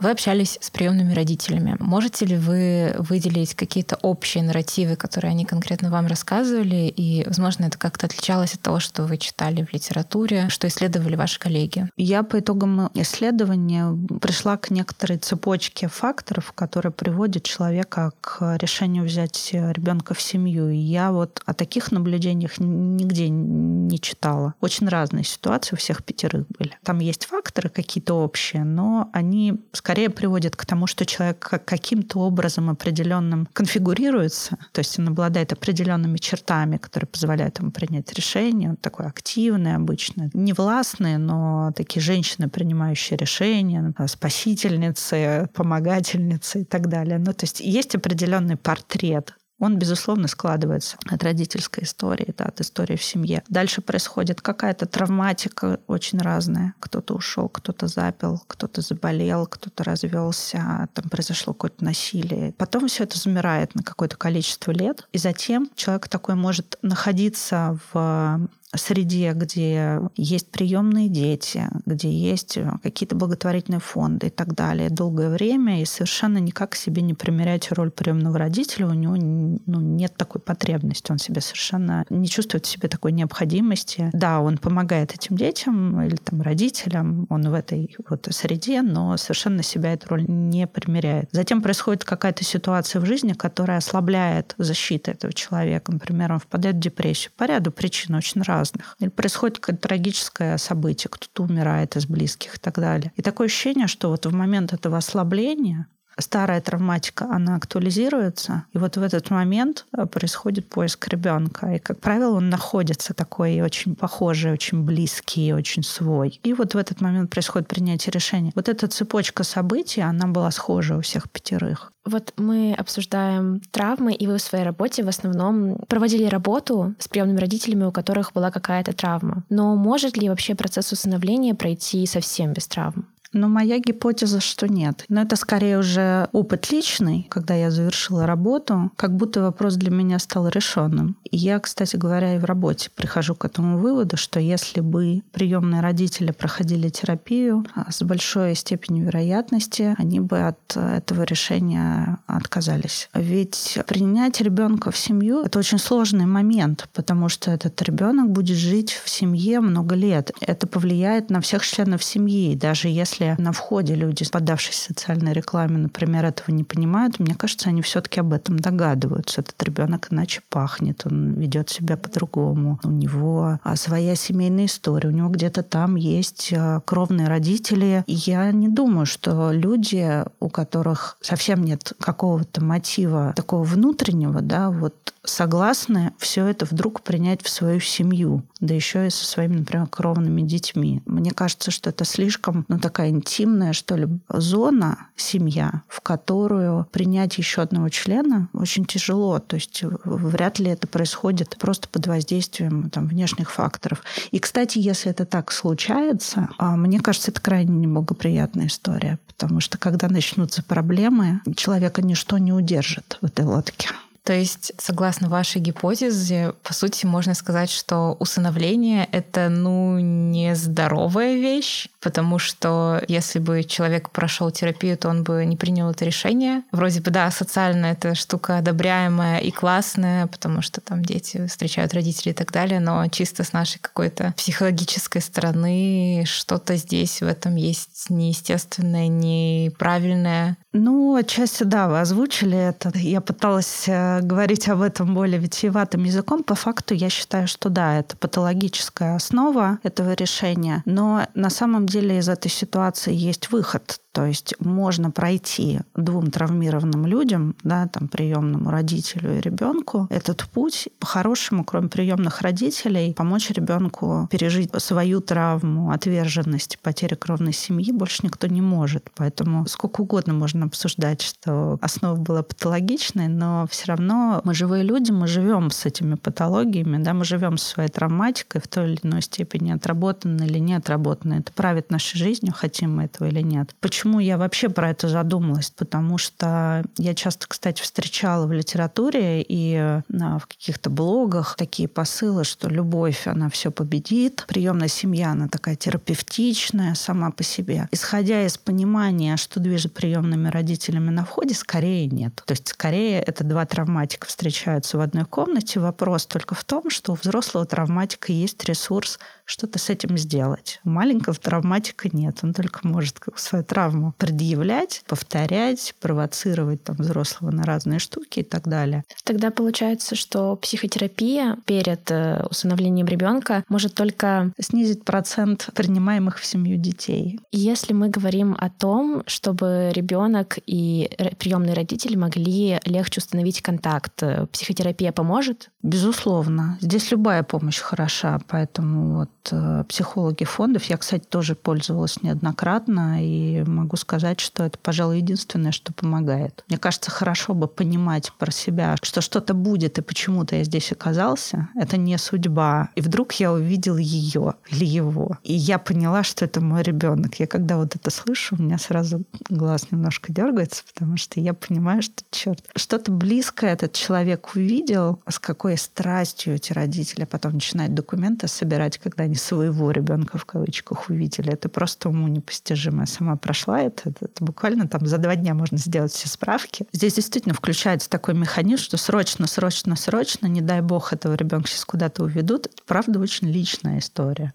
Вы 0.00 0.10
общались 0.10 0.56
с 0.62 0.70
приемными 0.70 1.12
родителями. 1.12 1.76
Можете 1.78 2.24
ли 2.24 2.36
вы 2.36 2.94
выделить 2.98 3.54
какие-то 3.54 3.96
общие 3.96 4.42
нарративы, 4.42 4.96
которые 4.96 5.32
они 5.32 5.44
конкретно 5.44 5.90
вам 5.90 6.06
рассказывали? 6.06 6.92
И, 6.96 7.22
возможно, 7.26 7.66
это 7.66 7.76
как-то 7.76 8.06
отличалось 8.06 8.54
от 8.54 8.62
того, 8.62 8.80
что 8.80 9.02
вы 9.02 9.18
читали 9.18 9.62
в 9.62 9.74
литературе, 9.74 10.48
что 10.48 10.68
исследовали 10.68 11.16
ваши 11.16 11.38
коллеги? 11.38 11.86
Я 11.98 12.22
по 12.22 12.38
итогам 12.38 12.90
исследования 12.94 13.94
пришла 14.22 14.56
к 14.56 14.70
некоторой 14.70 15.18
цепочке 15.18 15.88
факторов, 15.88 16.52
которые 16.52 16.92
приводят 16.92 17.42
человека 17.42 18.12
к 18.22 18.56
решению 18.56 19.04
взять 19.04 19.50
ребенка 19.52 20.14
в 20.14 20.22
семью. 20.22 20.70
И 20.70 20.76
я 20.76 21.12
вот 21.12 21.42
о 21.44 21.52
таких 21.52 21.92
наблюдениях 21.92 22.58
нигде 22.58 23.28
не 23.28 24.00
читала. 24.00 24.54
Очень 24.62 24.88
разные 24.88 25.24
ситуации 25.24 25.74
у 25.74 25.78
всех 25.78 26.02
пятерых 26.04 26.46
были. 26.58 26.78
Там 26.84 27.00
есть 27.00 27.26
факторы 27.26 27.68
какие-то 27.68 28.14
общие, 28.14 28.64
но 28.64 29.10
они, 29.12 29.60
скорее 29.72 29.89
скорее 29.90 30.08
приводит 30.08 30.54
к 30.54 30.64
тому, 30.64 30.86
что 30.86 31.04
человек 31.04 31.64
каким-то 31.64 32.20
образом 32.20 32.70
определенным 32.70 33.48
конфигурируется, 33.52 34.56
то 34.70 34.78
есть 34.78 34.96
он 35.00 35.08
обладает 35.08 35.52
определенными 35.52 36.16
чертами, 36.16 36.76
которые 36.76 37.08
позволяют 37.08 37.58
ему 37.58 37.72
принять 37.72 38.12
решение. 38.12 38.70
Он 38.70 38.76
такой 38.76 39.06
активный 39.06 39.74
обычно, 39.74 40.30
не 40.32 40.52
властный, 40.52 41.18
но 41.18 41.72
такие 41.74 42.00
женщины, 42.00 42.48
принимающие 42.48 43.16
решения, 43.16 43.92
спасительницы, 44.06 45.48
помогательницы 45.54 46.60
и 46.60 46.64
так 46.64 46.88
далее. 46.88 47.18
Ну, 47.18 47.32
то 47.32 47.42
есть 47.42 47.58
есть 47.58 47.96
определенный 47.96 48.56
портрет 48.56 49.34
он, 49.60 49.78
безусловно, 49.78 50.26
складывается 50.26 50.96
от 51.08 51.22
родительской 51.22 51.84
истории, 51.84 52.34
да, 52.36 52.46
от 52.46 52.60
истории 52.60 52.96
в 52.96 53.04
семье. 53.04 53.44
Дальше 53.48 53.82
происходит 53.82 54.40
какая-то 54.40 54.86
травматика 54.86 55.78
очень 55.86 56.18
разная. 56.18 56.74
Кто-то 56.80 57.14
ушел, 57.14 57.48
кто-то 57.48 57.86
запил, 57.86 58.42
кто-то 58.46 58.80
заболел, 58.80 59.46
кто-то 59.46 59.84
развелся, 59.84 60.88
там 60.94 61.08
произошло 61.10 61.52
какое-то 61.52 61.84
насилие. 61.84 62.54
Потом 62.56 62.88
все 62.88 63.04
это 63.04 63.18
замирает 63.18 63.74
на 63.74 63.82
какое-то 63.82 64.16
количество 64.16 64.72
лет, 64.72 65.06
и 65.12 65.18
затем 65.18 65.70
человек 65.76 66.08
такой 66.08 66.34
может 66.34 66.78
находиться 66.82 67.78
в 67.92 68.48
среде, 68.78 69.32
где 69.32 70.00
есть 70.16 70.50
приемные 70.50 71.08
дети, 71.08 71.66
где 71.86 72.10
есть 72.10 72.58
какие-то 72.82 73.16
благотворительные 73.16 73.80
фонды 73.80 74.28
и 74.28 74.30
так 74.30 74.54
далее, 74.54 74.90
долгое 74.90 75.30
время, 75.30 75.82
и 75.82 75.84
совершенно 75.84 76.38
никак 76.38 76.76
себе 76.76 77.02
не 77.02 77.14
примерять 77.14 77.72
роль 77.72 77.90
приемного 77.90 78.38
родителя, 78.38 78.86
у 78.86 78.94
него 78.94 79.16
ну, 79.16 79.80
нет 79.80 80.14
такой 80.16 80.40
потребности, 80.40 81.10
он 81.10 81.18
себе 81.18 81.40
совершенно 81.40 82.04
не 82.10 82.28
чувствует 82.28 82.64
в 82.64 82.68
себе 82.68 82.88
такой 82.88 83.12
необходимости. 83.12 84.10
Да, 84.12 84.40
он 84.40 84.58
помогает 84.58 85.14
этим 85.14 85.36
детям 85.36 86.00
или 86.02 86.16
там 86.16 86.40
родителям, 86.42 87.26
он 87.28 87.48
в 87.48 87.54
этой 87.54 87.96
вот 88.08 88.28
среде, 88.30 88.82
но 88.82 89.16
совершенно 89.16 89.62
себя 89.62 89.92
эту 89.92 90.10
роль 90.10 90.24
не 90.28 90.66
примеряет. 90.66 91.28
Затем 91.32 91.60
происходит 91.60 92.04
какая-то 92.04 92.44
ситуация 92.44 93.00
в 93.00 93.06
жизни, 93.06 93.32
которая 93.32 93.78
ослабляет 93.78 94.54
защиту 94.58 95.10
этого 95.10 95.32
человека. 95.32 95.90
Например, 95.90 96.32
он 96.32 96.38
впадает 96.38 96.76
в 96.76 96.80
депрессию 96.80 97.32
по 97.36 97.44
ряду 97.44 97.72
причин 97.72 98.14
очень 98.14 98.42
разных 98.42 98.59
разных. 98.60 98.96
Или 98.98 99.08
происходит 99.08 99.58
какое-то 99.58 99.88
трагическое 99.88 100.58
событие, 100.58 101.10
кто-то 101.10 101.42
умирает 101.42 101.96
из 101.96 102.06
близких 102.06 102.56
и 102.56 102.58
так 102.58 102.78
далее. 102.78 103.12
И 103.16 103.22
такое 103.22 103.46
ощущение, 103.46 103.86
что 103.86 104.10
вот 104.10 104.26
в 104.26 104.32
момент 104.32 104.72
этого 104.72 104.98
ослабления 104.98 105.86
старая 106.20 106.60
травматика, 106.60 107.26
она 107.30 107.56
актуализируется, 107.56 108.64
и 108.72 108.78
вот 108.78 108.96
в 108.96 109.02
этот 109.02 109.30
момент 109.30 109.86
э, 109.96 110.06
происходит 110.06 110.68
поиск 110.68 111.08
ребенка. 111.08 111.74
И, 111.74 111.78
как 111.78 112.00
правило, 112.00 112.36
он 112.36 112.50
находится 112.50 113.14
такой 113.14 113.60
очень 113.60 113.94
похожий, 113.94 114.52
очень 114.52 114.82
близкий, 114.84 115.52
очень 115.52 115.82
свой. 115.82 116.40
И 116.42 116.52
вот 116.52 116.74
в 116.74 116.78
этот 116.78 117.00
момент 117.00 117.30
происходит 117.30 117.68
принятие 117.68 118.12
решения. 118.12 118.52
Вот 118.54 118.68
эта 118.68 118.86
цепочка 118.88 119.44
событий, 119.44 120.00
она 120.00 120.26
была 120.26 120.50
схожа 120.50 120.96
у 120.96 121.00
всех 121.00 121.30
пятерых. 121.30 121.92
Вот 122.04 122.32
мы 122.36 122.74
обсуждаем 122.74 123.60
травмы, 123.70 124.14
и 124.14 124.26
вы 124.26 124.38
в 124.38 124.42
своей 124.42 124.64
работе 124.64 125.02
в 125.02 125.08
основном 125.08 125.76
проводили 125.86 126.24
работу 126.24 126.94
с 126.98 127.08
приемными 127.08 127.38
родителями, 127.38 127.84
у 127.84 127.92
которых 127.92 128.32
была 128.32 128.50
какая-то 128.50 128.92
травма. 128.92 129.44
Но 129.50 129.76
может 129.76 130.16
ли 130.16 130.28
вообще 130.28 130.54
процесс 130.54 130.92
усыновления 130.92 131.54
пройти 131.54 132.06
совсем 132.06 132.52
без 132.52 132.66
травм? 132.66 133.06
Но 133.32 133.48
моя 133.48 133.78
гипотеза, 133.78 134.40
что 134.40 134.66
нет. 134.66 135.04
Но 135.08 135.22
это 135.22 135.36
скорее 135.36 135.78
уже 135.78 136.28
опыт 136.32 136.70
личный, 136.72 137.26
когда 137.30 137.54
я 137.54 137.70
завершила 137.70 138.26
работу, 138.26 138.90
как 138.96 139.14
будто 139.16 139.40
вопрос 139.42 139.74
для 139.74 139.90
меня 139.90 140.18
стал 140.18 140.48
решенным. 140.48 141.16
И 141.30 141.36
я, 141.36 141.60
кстати 141.60 141.96
говоря, 141.96 142.34
и 142.34 142.38
в 142.38 142.44
работе 142.44 142.90
прихожу 142.94 143.34
к 143.34 143.44
этому 143.44 143.78
выводу, 143.78 144.16
что 144.16 144.40
если 144.40 144.80
бы 144.80 145.22
приемные 145.32 145.80
родители 145.80 146.32
проходили 146.32 146.88
терапию, 146.88 147.64
а, 147.74 147.90
с 147.92 148.02
большой 148.02 148.54
степенью 148.54 149.06
вероятности 149.06 149.94
они 149.98 150.20
бы 150.20 150.40
от 150.40 150.76
этого 150.76 151.22
решения 151.22 152.18
отказались. 152.26 153.08
Ведь 153.14 153.78
принять 153.86 154.40
ребенка 154.40 154.90
в 154.90 154.96
семью 154.96 155.42
это 155.42 155.58
очень 155.58 155.78
сложный 155.78 156.26
момент, 156.26 156.88
потому 156.92 157.28
что 157.28 157.50
этот 157.50 157.80
ребенок 157.82 158.30
будет 158.30 158.56
жить 158.56 158.92
в 158.92 159.08
семье 159.08 159.60
много 159.60 159.94
лет. 159.94 160.32
Это 160.40 160.66
повлияет 160.66 161.30
на 161.30 161.40
всех 161.40 161.64
членов 161.64 162.02
семьи, 162.02 162.56
даже 162.56 162.88
если 162.88 163.19
если 163.20 163.40
на 163.42 163.52
входе 163.52 163.94
люди, 163.94 164.28
поддавшись 164.30 164.76
социальной 164.76 165.32
рекламе, 165.32 165.78
например, 165.78 166.24
этого 166.24 166.54
не 166.54 166.64
понимают, 166.64 167.18
мне 167.18 167.34
кажется, 167.34 167.68
они 167.68 167.82
все-таки 167.82 168.20
об 168.20 168.32
этом 168.32 168.58
догадываются. 168.58 169.40
Этот 169.40 169.62
ребенок 169.62 170.08
иначе 170.10 170.40
пахнет, 170.48 171.02
он 171.04 171.34
ведет 171.34 171.70
себя 171.70 171.96
по-другому. 171.96 172.78
У 172.82 172.90
него 172.90 173.58
а, 173.62 173.76
своя 173.76 174.14
семейная 174.14 174.66
история, 174.66 175.08
у 175.08 175.12
него 175.12 175.28
где-то 175.28 175.62
там 175.62 175.96
есть 175.96 176.52
а, 176.56 176.80
кровные 176.80 177.28
родители. 177.28 178.04
И 178.06 178.14
я 178.14 178.50
не 178.52 178.68
думаю, 178.68 179.06
что 179.06 179.52
люди, 179.52 180.24
у 180.40 180.48
которых 180.48 181.16
совсем 181.20 181.62
нет 181.62 181.92
какого-то 182.00 182.62
мотива 182.62 183.32
такого 183.36 183.64
внутреннего, 183.64 184.40
да, 184.40 184.70
вот 184.70 185.14
согласны 185.24 186.12
все 186.18 186.46
это 186.46 186.64
вдруг 186.64 187.02
принять 187.02 187.42
в 187.42 187.50
свою 187.50 187.80
семью, 187.80 188.42
да 188.60 188.74
еще 188.74 189.06
и 189.06 189.10
со 189.10 189.24
своими, 189.24 189.58
например, 189.58 189.86
кровными 189.86 190.42
детьми. 190.42 191.02
Мне 191.04 191.30
кажется, 191.32 191.70
что 191.70 191.90
это 191.90 192.04
слишком, 192.04 192.64
ну, 192.68 192.78
такая 192.78 193.09
интимная, 193.10 193.72
что 193.72 193.96
ли, 193.96 194.08
зона, 194.28 195.08
семья, 195.16 195.82
в 195.88 196.00
которую 196.00 196.86
принять 196.90 197.38
еще 197.38 197.62
одного 197.62 197.88
члена 197.88 198.48
очень 198.52 198.84
тяжело. 198.84 199.38
То 199.38 199.56
есть 199.56 199.82
вряд 200.04 200.58
ли 200.58 200.70
это 200.70 200.86
происходит 200.86 201.56
просто 201.58 201.88
под 201.88 202.06
воздействием 202.06 202.90
там, 202.90 203.06
внешних 203.06 203.50
факторов. 203.50 204.02
И, 204.30 204.38
кстати, 204.38 204.78
если 204.78 205.10
это 205.10 205.26
так 205.26 205.52
случается, 205.52 206.48
а, 206.58 206.76
мне 206.76 207.00
кажется, 207.00 207.30
это 207.30 207.40
крайне 207.40 207.74
неблагоприятная 207.74 208.66
история, 208.66 209.18
потому 209.26 209.60
что 209.60 209.78
когда 209.78 210.08
начнутся 210.08 210.62
проблемы, 210.62 211.40
человека 211.56 212.02
ничто 212.02 212.38
не 212.38 212.52
удержит 212.52 213.18
в 213.20 213.26
этой 213.26 213.44
лодке. 213.44 213.88
То 214.30 214.34
есть, 214.34 214.70
согласно 214.78 215.28
вашей 215.28 215.60
гипотезе, 215.60 216.54
по 216.62 216.72
сути, 216.72 217.04
можно 217.04 217.34
сказать, 217.34 217.68
что 217.68 218.16
усыновление— 218.20 219.08
это, 219.10 219.48
ну, 219.48 219.98
не 219.98 220.54
здоровая 220.54 221.34
вещь, 221.34 221.88
потому 222.00 222.38
что 222.38 223.02
если 223.08 223.40
бы 223.40 223.64
человек 223.64 224.10
прошел 224.10 224.52
терапию, 224.52 224.96
то 224.96 225.08
он 225.08 225.24
бы 225.24 225.44
не 225.44 225.56
принял 225.56 225.90
это 225.90 226.04
решение. 226.04 226.62
Вроде 226.70 227.00
бы, 227.00 227.10
да, 227.10 227.28
социально 227.32 227.86
эта 227.86 228.14
штука 228.14 228.58
одобряемая 228.58 229.40
и 229.40 229.50
классная, 229.50 230.28
потому 230.28 230.62
что 230.62 230.80
там 230.80 231.04
дети 231.04 231.44
встречают 231.48 231.92
родителей 231.92 232.30
и 232.30 232.36
так 232.36 232.52
далее, 232.52 232.78
но 232.78 233.08
чисто 233.08 233.42
с 233.42 233.52
нашей 233.52 233.80
какой-то 233.80 234.32
психологической 234.36 235.22
стороны 235.22 236.22
что-то 236.24 236.76
здесь 236.76 237.20
в 237.20 237.26
этом 237.26 237.56
есть 237.56 238.10
неестественное, 238.10 239.08
неправильное. 239.08 240.56
Ну, 240.72 241.16
отчасти, 241.16 241.64
да, 241.64 241.88
вы 241.88 241.98
озвучили 241.98 242.56
это. 242.56 242.92
Я 242.94 243.20
пыталась 243.20 243.88
э, 243.88 244.20
говорить 244.20 244.68
об 244.68 244.82
этом 244.82 245.14
более 245.14 245.40
витиеватым 245.40 246.04
языком. 246.04 246.44
По 246.44 246.54
факту 246.54 246.94
я 246.94 247.10
считаю, 247.10 247.48
что 247.48 247.70
да, 247.70 247.98
это 247.98 248.16
патологическая 248.16 249.16
основа 249.16 249.80
этого 249.82 250.12
решения. 250.12 250.82
Но 250.86 251.26
на 251.34 251.50
самом 251.50 251.86
деле 251.86 252.18
из 252.18 252.28
этой 252.28 252.50
ситуации 252.50 253.12
есть 253.12 253.50
выход. 253.50 254.00
То 254.12 254.26
есть 254.26 254.54
можно 254.58 255.10
пройти 255.10 255.80
двум 255.94 256.30
травмированным 256.30 257.06
людям, 257.06 257.54
да, 257.62 257.86
там, 257.86 258.08
приемному 258.08 258.70
родителю 258.70 259.38
и 259.38 259.40
ребенку, 259.40 260.08
этот 260.10 260.44
путь 260.46 260.88
по-хорошему, 260.98 261.64
кроме 261.64 261.88
приемных 261.88 262.40
родителей, 262.42 263.14
помочь 263.14 263.50
ребенку 263.50 264.28
пережить 264.30 264.70
свою 264.78 265.20
травму, 265.20 265.92
отверженность, 265.92 266.78
потери 266.82 267.14
кровной 267.14 267.52
семьи 267.52 267.92
больше 267.92 268.20
никто 268.24 268.48
не 268.48 268.60
может. 268.60 269.10
Поэтому 269.14 269.66
сколько 269.66 270.00
угодно 270.00 270.34
можно 270.34 270.66
обсуждать, 270.66 271.22
что 271.22 271.78
основа 271.80 272.16
была 272.16 272.42
патологичной, 272.42 273.28
но 273.28 273.66
все 273.70 273.86
равно 273.86 274.40
мы 274.44 274.54
живые 274.54 274.82
люди, 274.82 275.12
мы 275.12 275.28
живем 275.28 275.70
с 275.70 275.86
этими 275.86 276.16
патологиями, 276.16 277.02
да, 277.02 277.14
мы 277.14 277.24
живем 277.24 277.58
со 277.58 277.70
своей 277.70 277.88
травматикой 277.88 278.60
в 278.60 278.66
той 278.66 278.92
или 278.92 278.98
иной 279.02 279.22
степени, 279.22 279.70
отработанной 279.70 280.46
или 280.46 280.58
не 280.58 280.74
отработанной. 280.74 281.38
Это 281.38 281.52
правит 281.52 281.90
нашей 281.90 282.18
жизнью, 282.18 282.52
хотим 282.56 282.96
мы 282.96 283.04
этого 283.04 283.28
или 283.28 283.40
нет. 283.40 283.74
Почему 283.80 283.99
почему 284.00 284.18
я 284.18 284.38
вообще 284.38 284.70
про 284.70 284.88
это 284.88 285.08
задумалась? 285.08 285.70
Потому 285.76 286.16
что 286.16 286.82
я 286.96 287.14
часто, 287.14 287.46
кстати, 287.46 287.82
встречала 287.82 288.46
в 288.46 288.52
литературе 288.52 289.44
и 289.46 290.00
в 290.08 290.46
каких-то 290.48 290.88
блогах 290.88 291.54
такие 291.58 291.86
посылы, 291.86 292.44
что 292.44 292.70
любовь, 292.70 293.26
она 293.26 293.50
все 293.50 293.70
победит, 293.70 294.46
приемная 294.48 294.88
семья, 294.88 295.32
она 295.32 295.48
такая 295.48 295.76
терапевтичная 295.76 296.94
сама 296.94 297.30
по 297.30 297.42
себе. 297.42 297.88
Исходя 297.90 298.46
из 298.46 298.56
понимания, 298.56 299.36
что 299.36 299.60
движет 299.60 299.92
приемными 299.92 300.48
родителями 300.48 301.10
на 301.10 301.26
входе, 301.26 301.54
скорее 301.54 302.06
нет. 302.06 302.42
То 302.46 302.52
есть 302.52 302.68
скорее 302.68 303.20
это 303.20 303.44
два 303.44 303.66
травматика 303.66 304.26
встречаются 304.26 304.96
в 304.96 305.02
одной 305.02 305.26
комнате. 305.26 305.78
Вопрос 305.78 306.24
только 306.24 306.54
в 306.54 306.64
том, 306.64 306.88
что 306.88 307.12
у 307.12 307.16
взрослого 307.16 307.66
травматика 307.66 308.32
есть 308.32 308.64
ресурс 308.64 309.18
что-то 309.44 309.78
с 309.78 309.90
этим 309.90 310.16
сделать. 310.16 310.80
У 310.84 310.88
маленького 310.88 311.34
травматика 311.34 312.08
нет. 312.16 312.38
Он 312.42 312.54
только 312.54 312.86
может 312.86 313.18
свою 313.36 313.62
травму 313.62 313.89
предъявлять, 314.18 315.02
повторять, 315.06 315.94
провоцировать 316.00 316.82
там, 316.84 316.96
взрослого 316.96 317.50
на 317.50 317.64
разные 317.64 317.98
штуки 317.98 318.40
и 318.40 318.42
так 318.42 318.68
далее. 318.68 319.04
Тогда 319.24 319.50
получается, 319.50 320.14
что 320.14 320.56
психотерапия 320.56 321.56
перед 321.66 322.10
э, 322.10 322.44
усыновлением 322.50 323.06
ребенка 323.06 323.64
может 323.68 323.94
только 323.94 324.52
снизить 324.60 325.04
процент 325.04 325.68
принимаемых 325.74 326.38
в 326.38 326.44
семью 326.44 326.76
детей. 326.76 327.40
Если 327.52 327.92
мы 327.92 328.08
говорим 328.08 328.56
о 328.58 328.70
том, 328.70 329.22
чтобы 329.26 329.90
ребенок 329.94 330.58
и 330.66 331.10
приемные 331.38 331.74
родители 331.74 332.16
могли 332.16 332.78
легче 332.84 333.20
установить 333.20 333.62
контакт, 333.62 334.22
э, 334.22 334.46
психотерапия 334.52 335.12
поможет? 335.12 335.70
Безусловно. 335.82 336.78
Здесь 336.80 337.10
любая 337.10 337.42
помощь 337.42 337.78
хороша, 337.78 338.40
поэтому 338.48 339.18
вот 339.18 339.30
э, 339.52 339.84
психологи 339.88 340.44
фондов, 340.44 340.84
я, 340.84 340.96
кстати, 340.96 341.24
тоже 341.24 341.54
пользовалась 341.54 342.22
неоднократно 342.22 343.24
и 343.24 343.62
могу 343.80 343.96
сказать, 343.96 344.40
что 344.40 344.64
это, 344.64 344.78
пожалуй, 344.78 345.18
единственное, 345.18 345.72
что 345.72 345.92
помогает. 345.92 346.64
Мне 346.68 346.78
кажется, 346.78 347.10
хорошо 347.10 347.54
бы 347.54 347.66
понимать 347.66 348.32
про 348.38 348.50
себя, 348.50 348.96
что 349.02 349.20
что-то 349.20 349.54
будет 349.54 349.98
и 349.98 350.02
почему-то 350.02 350.56
я 350.56 350.64
здесь 350.64 350.92
оказался. 350.92 351.68
Это 351.74 351.96
не 351.96 352.16
судьба. 352.18 352.90
И 352.94 353.00
вдруг 353.00 353.32
я 353.34 353.52
увидел 353.52 353.96
ее 353.96 354.54
или 354.70 354.84
его. 354.84 355.38
И 355.42 355.54
я 355.54 355.78
поняла, 355.78 356.22
что 356.22 356.44
это 356.44 356.60
мой 356.60 356.82
ребенок. 356.82 357.36
Я 357.36 357.46
когда 357.46 357.76
вот 357.76 357.96
это 357.96 358.10
слышу, 358.10 358.56
у 358.58 358.62
меня 358.62 358.78
сразу 358.78 359.22
глаз 359.48 359.88
немножко 359.90 360.32
дергается, 360.32 360.82
потому 360.92 361.16
что 361.16 361.40
я 361.40 361.54
понимаю, 361.54 362.02
что, 362.02 362.22
черт, 362.30 362.64
что-то 362.76 363.12
близкое 363.12 363.72
этот 363.72 363.92
человек 363.92 364.50
увидел, 364.54 365.20
с 365.28 365.38
какой 365.38 365.76
страстью 365.76 366.54
эти 366.54 366.72
родители 366.72 367.24
потом 367.24 367.54
начинают 367.54 367.94
документы 367.94 368.48
собирать, 368.48 368.98
когда 368.98 369.24
они 369.24 369.34
своего 369.34 369.90
ребенка 369.90 370.38
в 370.38 370.44
кавычках 370.44 371.08
увидели. 371.08 371.52
Это 371.52 371.68
просто 371.68 372.08
уму 372.08 372.28
непостижимо. 372.28 373.02
Я 373.02 373.06
сама 373.06 373.36
прошла 373.36 373.69
это, 373.78 374.10
это, 374.10 374.24
это 374.26 374.44
буквально 374.44 374.88
там 374.88 375.06
за 375.06 375.18
два 375.18 375.36
дня 375.36 375.54
можно 375.54 375.78
сделать 375.78 376.12
все 376.12 376.28
справки. 376.28 376.86
Здесь 376.92 377.14
действительно 377.14 377.54
включается 377.54 378.08
такой 378.08 378.34
механизм, 378.34 378.82
что 378.82 378.96
срочно, 378.96 379.46
срочно, 379.46 379.96
срочно, 379.96 380.46
не 380.46 380.60
дай 380.60 380.80
бог 380.80 381.12
этого 381.12 381.34
ребенка 381.34 381.68
сейчас 381.68 381.84
куда-то 381.84 382.24
уведут. 382.24 382.66
Это 382.66 382.82
правда 382.86 383.20
очень 383.20 383.48
личная 383.48 383.98
история. 383.98 384.52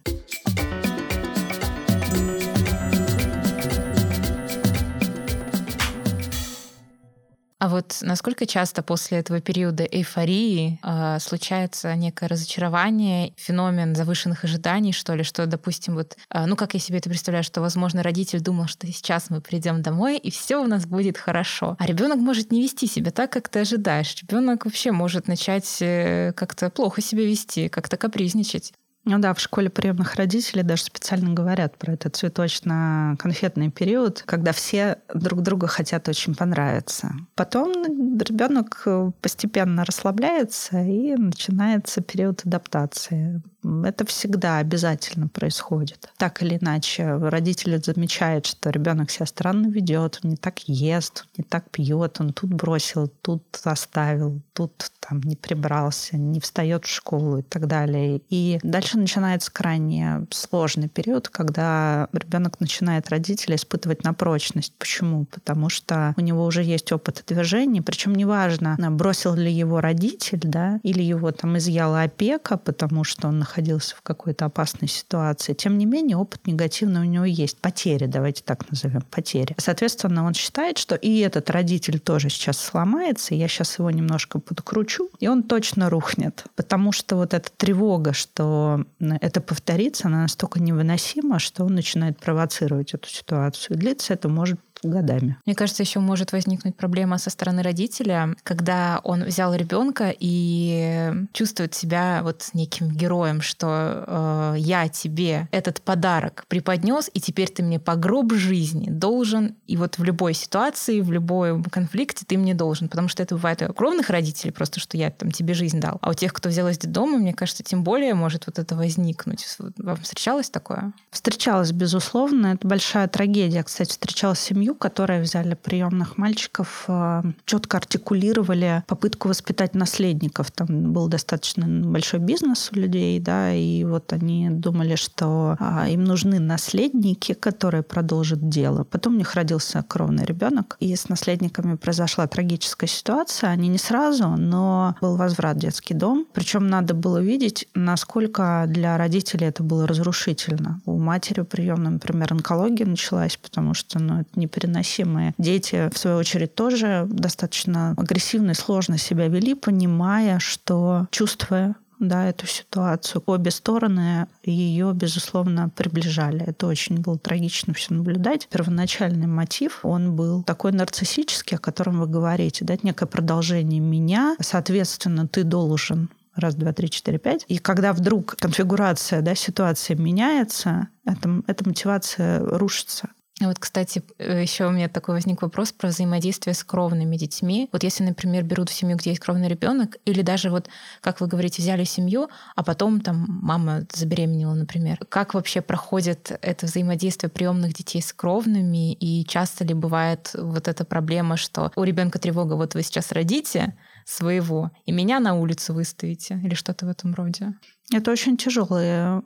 А 7.57 7.69
вот 7.69 7.99
насколько 8.01 8.45
часто 8.45 8.83
после 8.83 9.19
этого 9.19 9.39
периода 9.39 9.83
эйфории 9.83 10.77
э, 10.83 11.19
случается 11.19 11.95
некое 11.95 12.27
разочарование, 12.27 13.33
феномен 13.37 13.95
завышенных 13.95 14.43
ожиданий, 14.43 14.91
что 14.91 15.13
ли, 15.13 15.23
что, 15.23 15.45
допустим, 15.45 15.95
вот, 15.95 16.17
э, 16.29 16.45
ну, 16.45 16.57
как 16.57 16.73
я 16.73 16.81
себе 16.81 16.97
это 16.97 17.09
представляю, 17.09 17.45
что, 17.45 17.61
возможно, 17.61 18.03
родитель 18.03 18.41
думал, 18.41 18.67
что 18.67 18.85
сейчас 18.87 19.29
мы 19.29 19.39
придем 19.39 19.81
домой, 19.81 20.17
и 20.17 20.31
все 20.31 20.61
у 20.61 20.67
нас 20.67 20.85
будет 20.85 21.17
хорошо. 21.17 21.77
А 21.79 21.85
ребенок 21.85 22.17
может 22.17 22.51
не 22.51 22.61
вести 22.61 22.87
себя 22.87 23.11
так, 23.11 23.31
как 23.31 23.47
ты 23.47 23.59
ожидаешь. 23.59 24.15
Ребенок 24.21 24.65
вообще 24.65 24.91
может 24.91 25.29
начать 25.29 25.77
э, 25.79 26.33
как-то 26.35 26.69
плохо 26.69 27.01
себя 27.01 27.25
вести, 27.25 27.69
как-то 27.69 27.95
капризничать. 27.95 28.73
Ну 29.07 29.19
да, 29.19 29.35
в 29.35 29.39
школе 29.39 29.69
приемных 29.69 30.15
родителей 30.15 30.63
даже 30.63 30.83
специально 30.85 31.31
говорят 31.31 31.77
про 31.77 31.93
этот 31.93 32.15
цветочно-конфетный 32.15 33.69
период, 33.69 34.23
когда 34.25 34.51
все 34.51 34.97
друг 35.13 35.41
другу 35.41 35.67
хотят 35.67 36.09
очень 36.09 36.33
понравиться. 36.33 37.11
Потом 37.35 37.71
ребенок 38.19 38.87
постепенно 39.21 39.85
расслабляется 39.85 40.81
и 40.81 41.15
начинается 41.15 42.01
период 42.01 42.41
адаптации. 42.45 43.43
Это 43.83 44.05
всегда 44.05 44.59
обязательно 44.59 45.27
происходит. 45.27 46.09
Так 46.17 46.43
или 46.43 46.57
иначе, 46.61 47.15
родители 47.15 47.77
замечают, 47.77 48.45
что 48.45 48.69
ребенок 48.69 49.09
себя 49.09 49.25
странно 49.25 49.67
ведет, 49.67 50.19
он 50.23 50.31
не 50.31 50.35
так 50.37 50.59
ест, 50.67 51.25
не 51.37 51.43
так 51.43 51.69
пьет, 51.71 52.17
он 52.19 52.33
тут 52.33 52.53
бросил, 52.53 53.07
тут 53.21 53.43
оставил, 53.63 54.41
тут 54.53 54.91
там 54.99 55.21
не 55.21 55.35
прибрался, 55.35 56.17
не 56.17 56.39
встает 56.39 56.85
в 56.85 56.89
школу 56.89 57.39
и 57.39 57.41
так 57.41 57.67
далее. 57.67 58.21
И 58.29 58.59
дальше 58.63 58.97
начинается 58.97 59.51
крайне 59.51 60.25
сложный 60.31 60.89
период, 60.89 61.29
когда 61.29 62.07
ребенок 62.13 62.59
начинает 62.59 63.09
родителя 63.09 63.55
испытывать 63.55 64.03
на 64.03 64.13
прочность. 64.13 64.73
Почему? 64.77 65.25
Потому 65.25 65.69
что 65.69 66.13
у 66.17 66.21
него 66.21 66.45
уже 66.45 66.63
есть 66.63 66.91
опыт 66.91 67.23
движения, 67.27 67.81
причем 67.81 68.15
неважно, 68.15 68.77
бросил 68.91 69.33
ли 69.33 69.51
его 69.51 69.81
родитель, 69.81 70.41
да, 70.43 70.79
или 70.83 71.01
его 71.01 71.31
там 71.31 71.57
изъяла 71.57 72.03
опека, 72.03 72.57
потому 72.57 73.03
что 73.03 73.27
он 73.27 73.39
находился 73.39 73.54
в 73.95 74.01
какой-то 74.01 74.45
опасной 74.45 74.87
ситуации. 74.87 75.53
Тем 75.53 75.77
не 75.77 75.85
менее, 75.85 76.17
опыт 76.17 76.47
негативный 76.47 77.01
у 77.01 77.05
него 77.05 77.25
есть. 77.25 77.57
Потери, 77.57 78.05
давайте 78.05 78.43
так 78.43 78.69
назовем, 78.69 79.01
потери. 79.09 79.55
Соответственно, 79.57 80.25
он 80.25 80.33
считает, 80.33 80.77
что 80.77 80.95
и 80.95 81.19
этот 81.19 81.49
родитель 81.49 81.99
тоже 81.99 82.29
сейчас 82.29 82.57
сломается, 82.57 83.35
я 83.35 83.47
сейчас 83.47 83.79
его 83.79 83.89
немножко 83.91 84.39
подкручу, 84.39 85.09
и 85.19 85.27
он 85.27 85.43
точно 85.43 85.89
рухнет. 85.89 86.45
Потому 86.55 86.91
что 86.91 87.15
вот 87.15 87.33
эта 87.33 87.49
тревога, 87.51 88.13
что 88.13 88.85
это 88.99 89.41
повторится, 89.41 90.07
она 90.07 90.23
настолько 90.23 90.59
невыносима, 90.59 91.39
что 91.39 91.63
он 91.63 91.75
начинает 91.75 92.19
провоцировать 92.19 92.93
эту 92.93 93.09
ситуацию. 93.09 93.77
Длится 93.77 94.13
это 94.13 94.29
может 94.29 94.59
годами. 94.89 95.37
Мне 95.45 95.55
кажется, 95.55 95.83
еще 95.83 95.99
может 95.99 96.31
возникнуть 96.31 96.75
проблема 96.75 97.17
со 97.17 97.29
стороны 97.29 97.61
родителя, 97.61 98.35
когда 98.43 98.99
он 99.03 99.23
взял 99.23 99.53
ребенка 99.53 100.13
и 100.17 101.11
чувствует 101.33 101.73
себя 101.73 102.21
вот 102.23 102.49
неким 102.53 102.89
героем, 102.89 103.41
что 103.41 104.03
э, 104.07 104.55
я 104.57 104.87
тебе 104.87 105.47
этот 105.51 105.81
подарок 105.81 106.45
преподнес, 106.47 107.09
и 107.13 107.19
теперь 107.19 107.49
ты 107.49 107.63
мне 107.63 107.79
по 107.79 107.95
гроб 107.95 108.33
жизни 108.33 108.89
должен, 108.89 109.55
и 109.67 109.77
вот 109.77 109.97
в 109.97 110.03
любой 110.03 110.33
ситуации, 110.33 111.01
в 111.01 111.11
любой 111.11 111.61
конфликте 111.63 112.25
ты 112.25 112.37
мне 112.37 112.53
должен, 112.53 112.89
потому 112.89 113.07
что 113.07 113.23
это 113.23 113.35
бывает 113.35 113.61
у 113.61 113.73
кровных 113.73 114.09
родителей, 114.09 114.51
просто 114.51 114.79
что 114.79 114.97
я 114.97 115.11
там 115.11 115.31
тебе 115.31 115.53
жизнь 115.53 115.79
дал. 115.79 115.97
А 116.01 116.11
у 116.11 116.13
тех, 116.13 116.33
кто 116.33 116.49
взял 116.49 116.67
из 116.67 116.77
детдома, 116.77 117.17
мне 117.17 117.33
кажется, 117.33 117.63
тем 117.63 117.83
более 117.83 118.13
может 118.13 118.47
вот 118.47 118.59
это 118.59 118.75
возникнуть. 118.75 119.45
Вам 119.77 119.97
встречалось 119.97 120.49
такое? 120.49 120.93
Встречалась, 121.11 121.71
безусловно. 121.71 122.47
Это 122.53 122.67
большая 122.67 123.07
трагедия. 123.07 123.63
Кстати, 123.63 123.89
встречалась 123.89 124.39
семью, 124.39 124.74
которые 124.75 125.21
взяли 125.21 125.55
приемных 125.55 126.17
мальчиков, 126.17 126.85
э, 126.87 127.23
четко 127.45 127.77
артикулировали 127.77 128.83
попытку 128.87 129.29
воспитать 129.29 129.75
наследников. 129.75 130.51
Там 130.51 130.93
был 130.93 131.07
достаточно 131.07 131.65
большой 131.67 132.19
бизнес 132.19 132.69
у 132.71 132.75
людей, 132.75 133.19
да, 133.19 133.53
и 133.53 133.83
вот 133.83 134.13
они 134.13 134.49
думали, 134.49 134.95
что 134.95 135.57
а, 135.59 135.87
им 135.89 136.03
нужны 136.03 136.39
наследники, 136.39 137.33
которые 137.33 137.83
продолжат 137.83 138.49
дело. 138.49 138.83
Потом 138.83 139.15
у 139.15 139.17
них 139.17 139.33
родился 139.35 139.83
кровный 139.87 140.25
ребенок, 140.25 140.77
и 140.79 140.95
с 140.95 141.09
наследниками 141.09 141.75
произошла 141.75 142.27
трагическая 142.27 142.87
ситуация. 142.87 143.49
Они 143.49 143.67
не 143.67 143.77
сразу, 143.77 144.27
но 144.27 144.95
был 145.01 145.15
возврат 145.15 145.57
в 145.57 145.59
детский 145.59 145.93
дом. 145.93 146.25
Причем 146.33 146.67
надо 146.67 146.93
было 146.93 147.21
видеть, 147.21 147.67
насколько 147.73 148.65
для 148.67 148.97
родителей 148.97 149.47
это 149.47 149.63
было 149.63 149.87
разрушительно. 149.87 150.81
У 150.85 150.99
матери 150.99 151.41
приемной, 151.41 151.91
например, 151.91 152.33
онкология 152.33 152.85
началась, 152.85 153.37
потому 153.37 153.73
что 153.73 153.99
ну, 153.99 154.21
это 154.21 154.39
не 154.39 154.47
непереносимые. 154.65 155.33
Дети, 155.37 155.89
в 155.93 155.97
свою 155.97 156.17
очередь, 156.17 156.55
тоже 156.55 157.07
достаточно 157.09 157.91
агрессивно 157.97 158.51
и 158.51 158.55
сложно 158.55 158.97
себя 158.97 159.27
вели, 159.27 159.53
понимая, 159.53 160.39
что 160.39 161.07
чувствуя 161.11 161.75
да, 161.97 162.25
эту 162.25 162.45
ситуацию. 162.45 163.23
Обе 163.25 163.51
стороны 163.51 164.27
ее, 164.43 164.91
безусловно, 164.93 165.69
приближали. 165.69 166.43
Это 166.45 166.67
очень 166.67 166.99
было 166.99 167.17
трагично 167.17 167.73
все 167.73 167.93
наблюдать. 167.93 168.49
Первоначальный 168.49 169.27
мотив, 169.27 169.79
он 169.83 170.13
был 170.13 170.43
такой 170.43 170.73
нарциссический, 170.73 171.55
о 171.55 171.59
котором 171.59 172.01
вы 172.01 172.07
говорите. 172.07 172.65
Да, 172.65 172.73
это 172.73 172.85
некое 172.85 173.05
продолжение 173.05 173.79
меня. 173.79 174.35
Соответственно, 174.41 175.25
ты 175.25 175.43
должен 175.43 176.09
раз, 176.35 176.55
два, 176.55 176.73
три, 176.73 176.89
четыре, 176.89 177.17
пять. 177.17 177.45
И 177.47 177.59
когда 177.59 177.93
вдруг 177.93 178.35
конфигурация, 178.35 179.21
да, 179.21 179.33
ситуация 179.33 179.95
меняется, 179.95 180.89
эта, 181.05 181.41
эта 181.47 181.67
мотивация 181.67 182.41
рушится. 182.41 183.09
Вот, 183.41 183.59
кстати, 183.59 184.01
э, 184.17 184.41
еще 184.41 184.65
у 184.65 184.71
меня 184.71 184.87
такой 184.87 185.15
возник 185.15 185.41
вопрос 185.41 185.73
про 185.73 185.89
взаимодействие 185.89 186.53
с 186.53 186.63
кровными 186.63 187.17
детьми. 187.17 187.67
Вот 187.73 187.83
если, 187.83 188.03
например, 188.03 188.43
берут 188.43 188.69
в 188.69 188.73
семью, 188.73 188.95
где 188.95 189.09
есть 189.09 189.21
кровный 189.21 189.49
ребенок, 189.49 189.97
или 190.05 190.21
даже 190.21 190.49
вот, 190.49 190.69
как 191.01 191.19
вы 191.19 191.27
говорите, 191.27 191.61
взяли 191.61 191.83
семью, 191.83 192.29
а 192.55 192.63
потом 192.63 193.01
там 193.01 193.25
мама 193.27 193.85
забеременела, 193.91 194.53
например. 194.53 194.99
Как 195.09 195.33
вообще 195.33 195.61
проходит 195.61 196.31
это 196.41 196.65
взаимодействие 196.65 197.29
приемных 197.29 197.73
детей 197.73 198.01
с 198.01 198.13
кровными, 198.13 198.93
и 198.93 199.25
часто 199.25 199.65
ли 199.65 199.73
бывает 199.73 200.31
вот 200.33 200.69
эта 200.69 200.85
проблема, 200.85 201.35
что 201.35 201.73
у 201.75 201.83
ребенка 201.83 202.19
тревога, 202.19 202.53
вот 202.53 202.73
вы 202.73 202.83
сейчас 202.83 203.11
родите 203.11 203.77
своего, 204.05 204.71
и 204.85 204.93
меня 204.93 205.19
на 205.19 205.35
улицу 205.35 205.73
выставите, 205.73 206.39
или 206.41 206.53
что-то 206.53 206.85
в 206.85 206.89
этом 206.89 207.13
роде? 207.13 207.53
Это 207.93 208.11
очень 208.11 208.35
тяжелые 208.35 209.21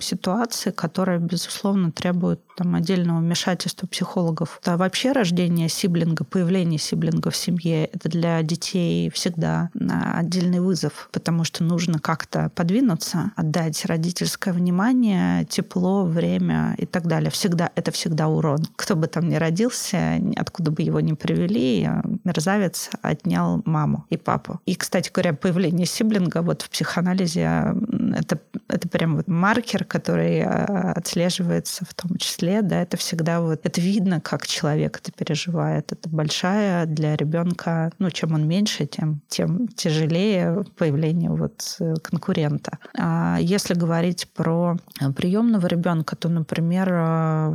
ситуации, 0.00 0.70
которые, 0.70 1.18
безусловно, 1.18 1.90
требуют 1.90 2.40
там, 2.56 2.76
отдельного 2.76 3.18
вмешательства 3.18 3.86
психологов. 3.86 4.60
Да, 4.64 4.76
вообще 4.76 5.12
рождение 5.12 5.68
сиблинга, 5.68 6.24
появление 6.24 6.78
сиблинга 6.78 7.30
в 7.30 7.36
семье– 7.36 7.86
это 7.92 8.08
для 8.08 8.40
детей 8.42 9.10
всегда 9.10 9.70
отдельный 10.14 10.60
вызов, 10.60 11.08
потому 11.12 11.42
что 11.42 11.64
нужно 11.64 11.98
как-то 11.98 12.50
подвинуться, 12.54 13.32
отдать 13.34 13.84
родительское 13.84 14.54
внимание, 14.54 15.44
тепло, 15.46 16.04
время 16.04 16.76
и 16.78 16.86
так 16.86 17.06
далее. 17.06 17.30
Всегда 17.30 17.70
это 17.74 17.90
всегда 17.90 18.28
урон. 18.28 18.64
Кто 18.76 18.94
бы 18.94 19.08
там 19.08 19.28
ни 19.28 19.34
родился, 19.34 20.20
откуда 20.36 20.70
бы 20.70 20.82
его 20.82 21.00
ни 21.00 21.14
привели, 21.14 21.88
мерзавец 22.24 22.90
отнял 23.02 23.60
маму 23.64 24.06
и 24.08 24.16
папу. 24.16 24.60
И, 24.66 24.76
кстати 24.76 25.10
говоря, 25.12 25.32
появление 25.32 25.86
сиблинга 25.86 26.42
вот 26.42 26.62
в 26.62 26.70
психоанализе 26.70 27.74
это, 27.90 28.38
это 28.68 28.88
прям 28.88 29.16
вот 29.16 29.28
маркер, 29.28 29.84
который 29.84 30.42
а, 30.42 30.92
отслеживается 30.92 31.84
в 31.84 31.94
том 31.94 32.16
числе, 32.18 32.62
да, 32.62 32.82
это 32.82 32.96
всегда 32.96 33.40
вот, 33.40 33.60
это 33.64 33.80
видно, 33.80 34.20
как 34.20 34.46
человек 34.46 34.98
это 34.98 35.12
переживает. 35.12 35.92
Это 35.92 36.08
большая 36.08 36.86
для 36.86 37.16
ребенка, 37.16 37.92
ну, 37.98 38.10
чем 38.10 38.34
он 38.34 38.46
меньше, 38.46 38.86
тем, 38.86 39.20
тем 39.28 39.68
тяжелее 39.68 40.64
появление 40.76 41.30
вот 41.30 41.76
э, 41.80 41.94
конкурента. 42.02 42.78
А 42.96 43.38
если 43.40 43.74
говорить 43.74 44.28
про 44.34 44.76
приемного 45.16 45.66
ребенка, 45.66 46.16
то, 46.16 46.28
например, 46.28 46.88
а, 46.92 47.54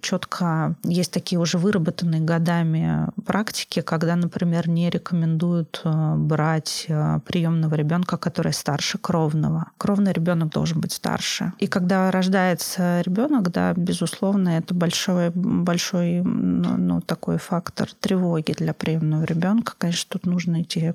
четко 0.00 0.76
есть 0.84 1.12
такие 1.12 1.38
уже 1.38 1.58
выработанные 1.58 2.20
годами 2.20 3.08
практики, 3.24 3.80
когда, 3.80 4.16
например, 4.16 4.68
не 4.68 4.90
рекомендуют 4.90 5.80
э, 5.84 6.14
брать 6.16 6.86
э, 6.88 7.20
приемного 7.26 7.74
ребенка, 7.74 8.16
который 8.16 8.52
старше 8.52 8.98
кровного 8.98 9.61
кровного. 9.78 9.92
Кровный 9.92 10.12
ребенок 10.12 10.50
должен 10.50 10.80
быть 10.80 10.92
старше. 10.92 11.52
И 11.58 11.66
когда 11.66 12.10
рождается 12.10 13.02
ребенок, 13.02 13.50
да, 13.50 13.74
безусловно, 13.76 14.50
это 14.50 14.74
большой, 14.74 15.30
большой 15.30 16.22
ну, 16.22 16.76
ну, 16.78 17.00
такой 17.00 17.36
фактор 17.36 17.92
тревоги 18.00 18.52
для 18.52 18.72
приемного 18.72 19.24
ребенка. 19.24 19.74
Конечно, 19.76 20.08
тут 20.08 20.26
нужно 20.26 20.62
идти 20.62 20.94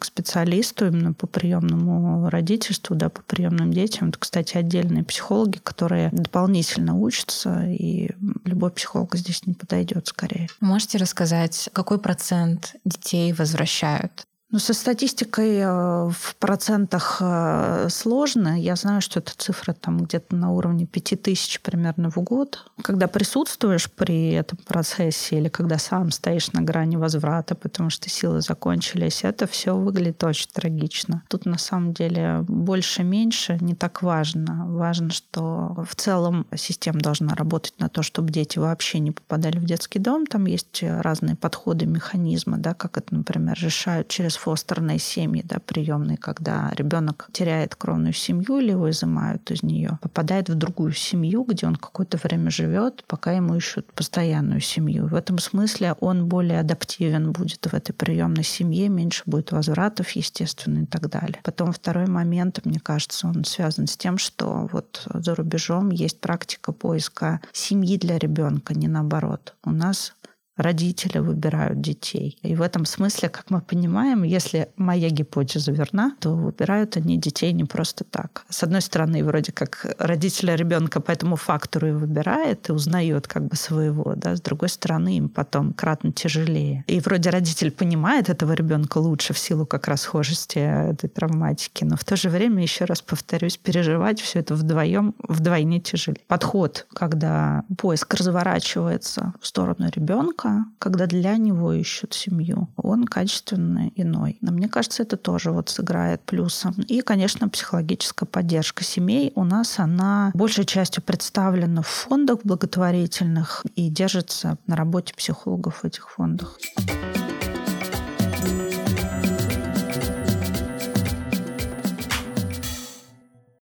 к 0.00 0.04
специалисту 0.04 0.86
именно 0.86 1.12
по 1.12 1.26
приемному 1.26 2.30
родительству, 2.30 2.96
да, 2.96 3.10
по 3.10 3.22
приемным 3.22 3.70
детям. 3.70 4.08
Это, 4.08 4.18
кстати, 4.18 4.56
отдельные 4.56 5.04
психологи, 5.04 5.58
которые 5.58 6.08
дополнительно 6.12 6.96
учатся, 6.96 7.66
и 7.66 8.10
любой 8.44 8.70
психолог 8.70 9.14
здесь 9.14 9.46
не 9.46 9.52
подойдет 9.52 10.08
скорее. 10.08 10.48
Можете 10.60 10.98
рассказать, 10.98 11.68
какой 11.74 11.98
процент 11.98 12.76
детей 12.84 13.32
возвращают 13.32 14.26
ну, 14.50 14.58
со 14.58 14.72
статистикой 14.72 15.56
э, 15.58 16.08
в 16.08 16.36
процентах 16.38 17.18
э, 17.20 17.88
сложно. 17.90 18.58
Я 18.58 18.76
знаю, 18.76 19.02
что 19.02 19.20
эта 19.20 19.32
цифра 19.36 19.74
там 19.74 19.98
где-то 20.04 20.34
на 20.34 20.52
уровне 20.52 20.86
5000 20.86 21.60
примерно 21.60 22.10
в 22.10 22.16
год. 22.16 22.64
Когда 22.80 23.08
присутствуешь 23.08 23.90
при 23.90 24.30
этом 24.32 24.58
процессе 24.66 25.36
или 25.36 25.48
когда 25.48 25.76
сам 25.76 26.10
стоишь 26.10 26.50
на 26.52 26.62
грани 26.62 26.96
возврата, 26.96 27.54
потому 27.54 27.90
что 27.90 28.08
силы 28.08 28.40
закончились, 28.40 29.22
это 29.22 29.46
все 29.46 29.76
выглядит 29.76 30.24
очень 30.24 30.48
трагично. 30.50 31.22
Тут 31.28 31.44
на 31.44 31.58
самом 31.58 31.92
деле 31.92 32.42
больше-меньше 32.48 33.58
не 33.60 33.74
так 33.74 34.02
важно. 34.02 34.64
Важно, 34.66 35.10
что 35.10 35.84
в 35.86 35.94
целом 35.94 36.46
система 36.56 37.00
должна 37.00 37.34
работать 37.34 37.74
на 37.80 37.90
то, 37.90 38.02
чтобы 38.02 38.30
дети 38.30 38.58
вообще 38.58 38.98
не 38.98 39.10
попадали 39.10 39.58
в 39.58 39.66
детский 39.66 39.98
дом. 39.98 40.24
Там 40.24 40.46
есть 40.46 40.82
разные 40.82 41.36
подходы, 41.36 41.84
механизмы, 41.84 42.56
да, 42.56 42.72
как 42.72 42.96
это, 42.96 43.14
например, 43.14 43.58
решают 43.60 44.08
через 44.08 44.37
фостерные 44.38 44.98
семьи, 44.98 45.42
да, 45.44 45.58
приемные, 45.58 46.16
когда 46.16 46.70
ребенок 46.76 47.28
теряет 47.32 47.74
кровную 47.74 48.12
семью 48.12 48.58
или 48.58 48.70
его 48.70 48.90
изымают 48.90 49.50
из 49.50 49.62
нее, 49.62 49.98
попадает 50.02 50.48
в 50.48 50.54
другую 50.54 50.92
семью, 50.92 51.44
где 51.44 51.66
он 51.66 51.76
какое-то 51.76 52.16
время 52.18 52.50
живет, 52.50 53.04
пока 53.06 53.32
ему 53.32 53.56
ищут 53.56 53.92
постоянную 53.92 54.60
семью. 54.60 55.06
В 55.06 55.14
этом 55.14 55.38
смысле 55.38 55.94
он 56.00 56.26
более 56.26 56.60
адаптивен 56.60 57.32
будет 57.32 57.66
в 57.66 57.74
этой 57.74 57.92
приемной 57.92 58.44
семье, 58.44 58.88
меньше 58.88 59.22
будет 59.26 59.52
возвратов, 59.52 60.10
естественно, 60.10 60.82
и 60.82 60.86
так 60.86 61.08
далее. 61.08 61.40
Потом 61.42 61.72
второй 61.72 62.06
момент, 62.06 62.60
мне 62.64 62.80
кажется, 62.80 63.26
он 63.26 63.44
связан 63.44 63.86
с 63.86 63.96
тем, 63.96 64.18
что 64.18 64.68
вот 64.72 65.06
за 65.12 65.34
рубежом 65.34 65.90
есть 65.90 66.20
практика 66.20 66.72
поиска 66.72 67.40
семьи 67.52 67.98
для 67.98 68.18
ребенка, 68.18 68.74
не 68.74 68.88
наоборот. 68.88 69.54
У 69.64 69.70
нас 69.70 70.14
родители 70.58 71.18
выбирают 71.18 71.80
детей. 71.80 72.36
И 72.42 72.54
в 72.54 72.62
этом 72.62 72.84
смысле, 72.84 73.28
как 73.28 73.50
мы 73.50 73.60
понимаем, 73.60 74.24
если 74.24 74.68
моя 74.76 75.08
гипотеза 75.08 75.72
верна, 75.72 76.14
то 76.20 76.34
выбирают 76.34 76.96
они 76.96 77.16
детей 77.16 77.52
не 77.52 77.64
просто 77.64 78.04
так. 78.04 78.44
С 78.50 78.62
одной 78.62 78.82
стороны, 78.82 79.24
вроде 79.24 79.52
как 79.52 79.86
родителя 79.98 80.56
ребенка 80.56 81.00
по 81.00 81.12
этому 81.12 81.36
фактору 81.36 81.88
и 81.88 81.92
выбирает, 81.92 82.68
и 82.68 82.72
узнает 82.72 83.28
как 83.28 83.46
бы 83.46 83.56
своего, 83.56 84.14
да, 84.16 84.36
с 84.36 84.40
другой 84.40 84.68
стороны, 84.68 85.16
им 85.16 85.28
потом 85.28 85.72
кратно 85.72 86.12
тяжелее. 86.12 86.84
И 86.88 87.00
вроде 87.00 87.30
родитель 87.30 87.70
понимает 87.70 88.28
этого 88.28 88.52
ребенка 88.52 88.98
лучше 88.98 89.32
в 89.32 89.38
силу 89.38 89.64
как 89.64 89.86
раз 89.88 90.02
схожести 90.02 90.58
этой 90.58 91.08
травматики, 91.08 91.84
но 91.84 91.96
в 91.96 92.04
то 92.04 92.16
же 92.16 92.28
время, 92.28 92.62
еще 92.62 92.84
раз 92.84 93.00
повторюсь, 93.00 93.56
переживать 93.56 94.20
все 94.20 94.40
это 94.40 94.54
вдвоем 94.54 95.14
вдвойне 95.22 95.80
тяжелее. 95.80 96.22
Подход, 96.26 96.86
когда 96.92 97.64
поиск 97.76 98.12
разворачивается 98.14 99.34
в 99.40 99.46
сторону 99.46 99.88
ребенка, 99.94 100.47
человека, 100.48 100.64
когда 100.78 101.06
для 101.06 101.36
него 101.36 101.72
ищут 101.72 102.14
семью, 102.14 102.68
он 102.76 103.04
качественно 103.04 103.90
иной. 103.94 104.38
Но 104.40 104.52
мне 104.52 104.68
кажется, 104.68 105.02
это 105.02 105.16
тоже 105.16 105.50
вот 105.50 105.68
сыграет 105.68 106.22
плюсом. 106.22 106.74
И, 106.88 107.00
конечно, 107.00 107.48
психологическая 107.48 108.26
поддержка 108.26 108.84
семей 108.84 109.32
у 109.34 109.44
нас, 109.44 109.78
она 109.78 110.30
большей 110.34 110.64
частью 110.64 111.02
представлена 111.02 111.82
в 111.82 111.86
фондах 111.86 112.40
благотворительных 112.44 113.64
и 113.76 113.88
держится 113.88 114.58
на 114.66 114.76
работе 114.76 115.14
психологов 115.14 115.82
в 115.82 115.84
этих 115.84 116.08
фондах. 116.10 116.58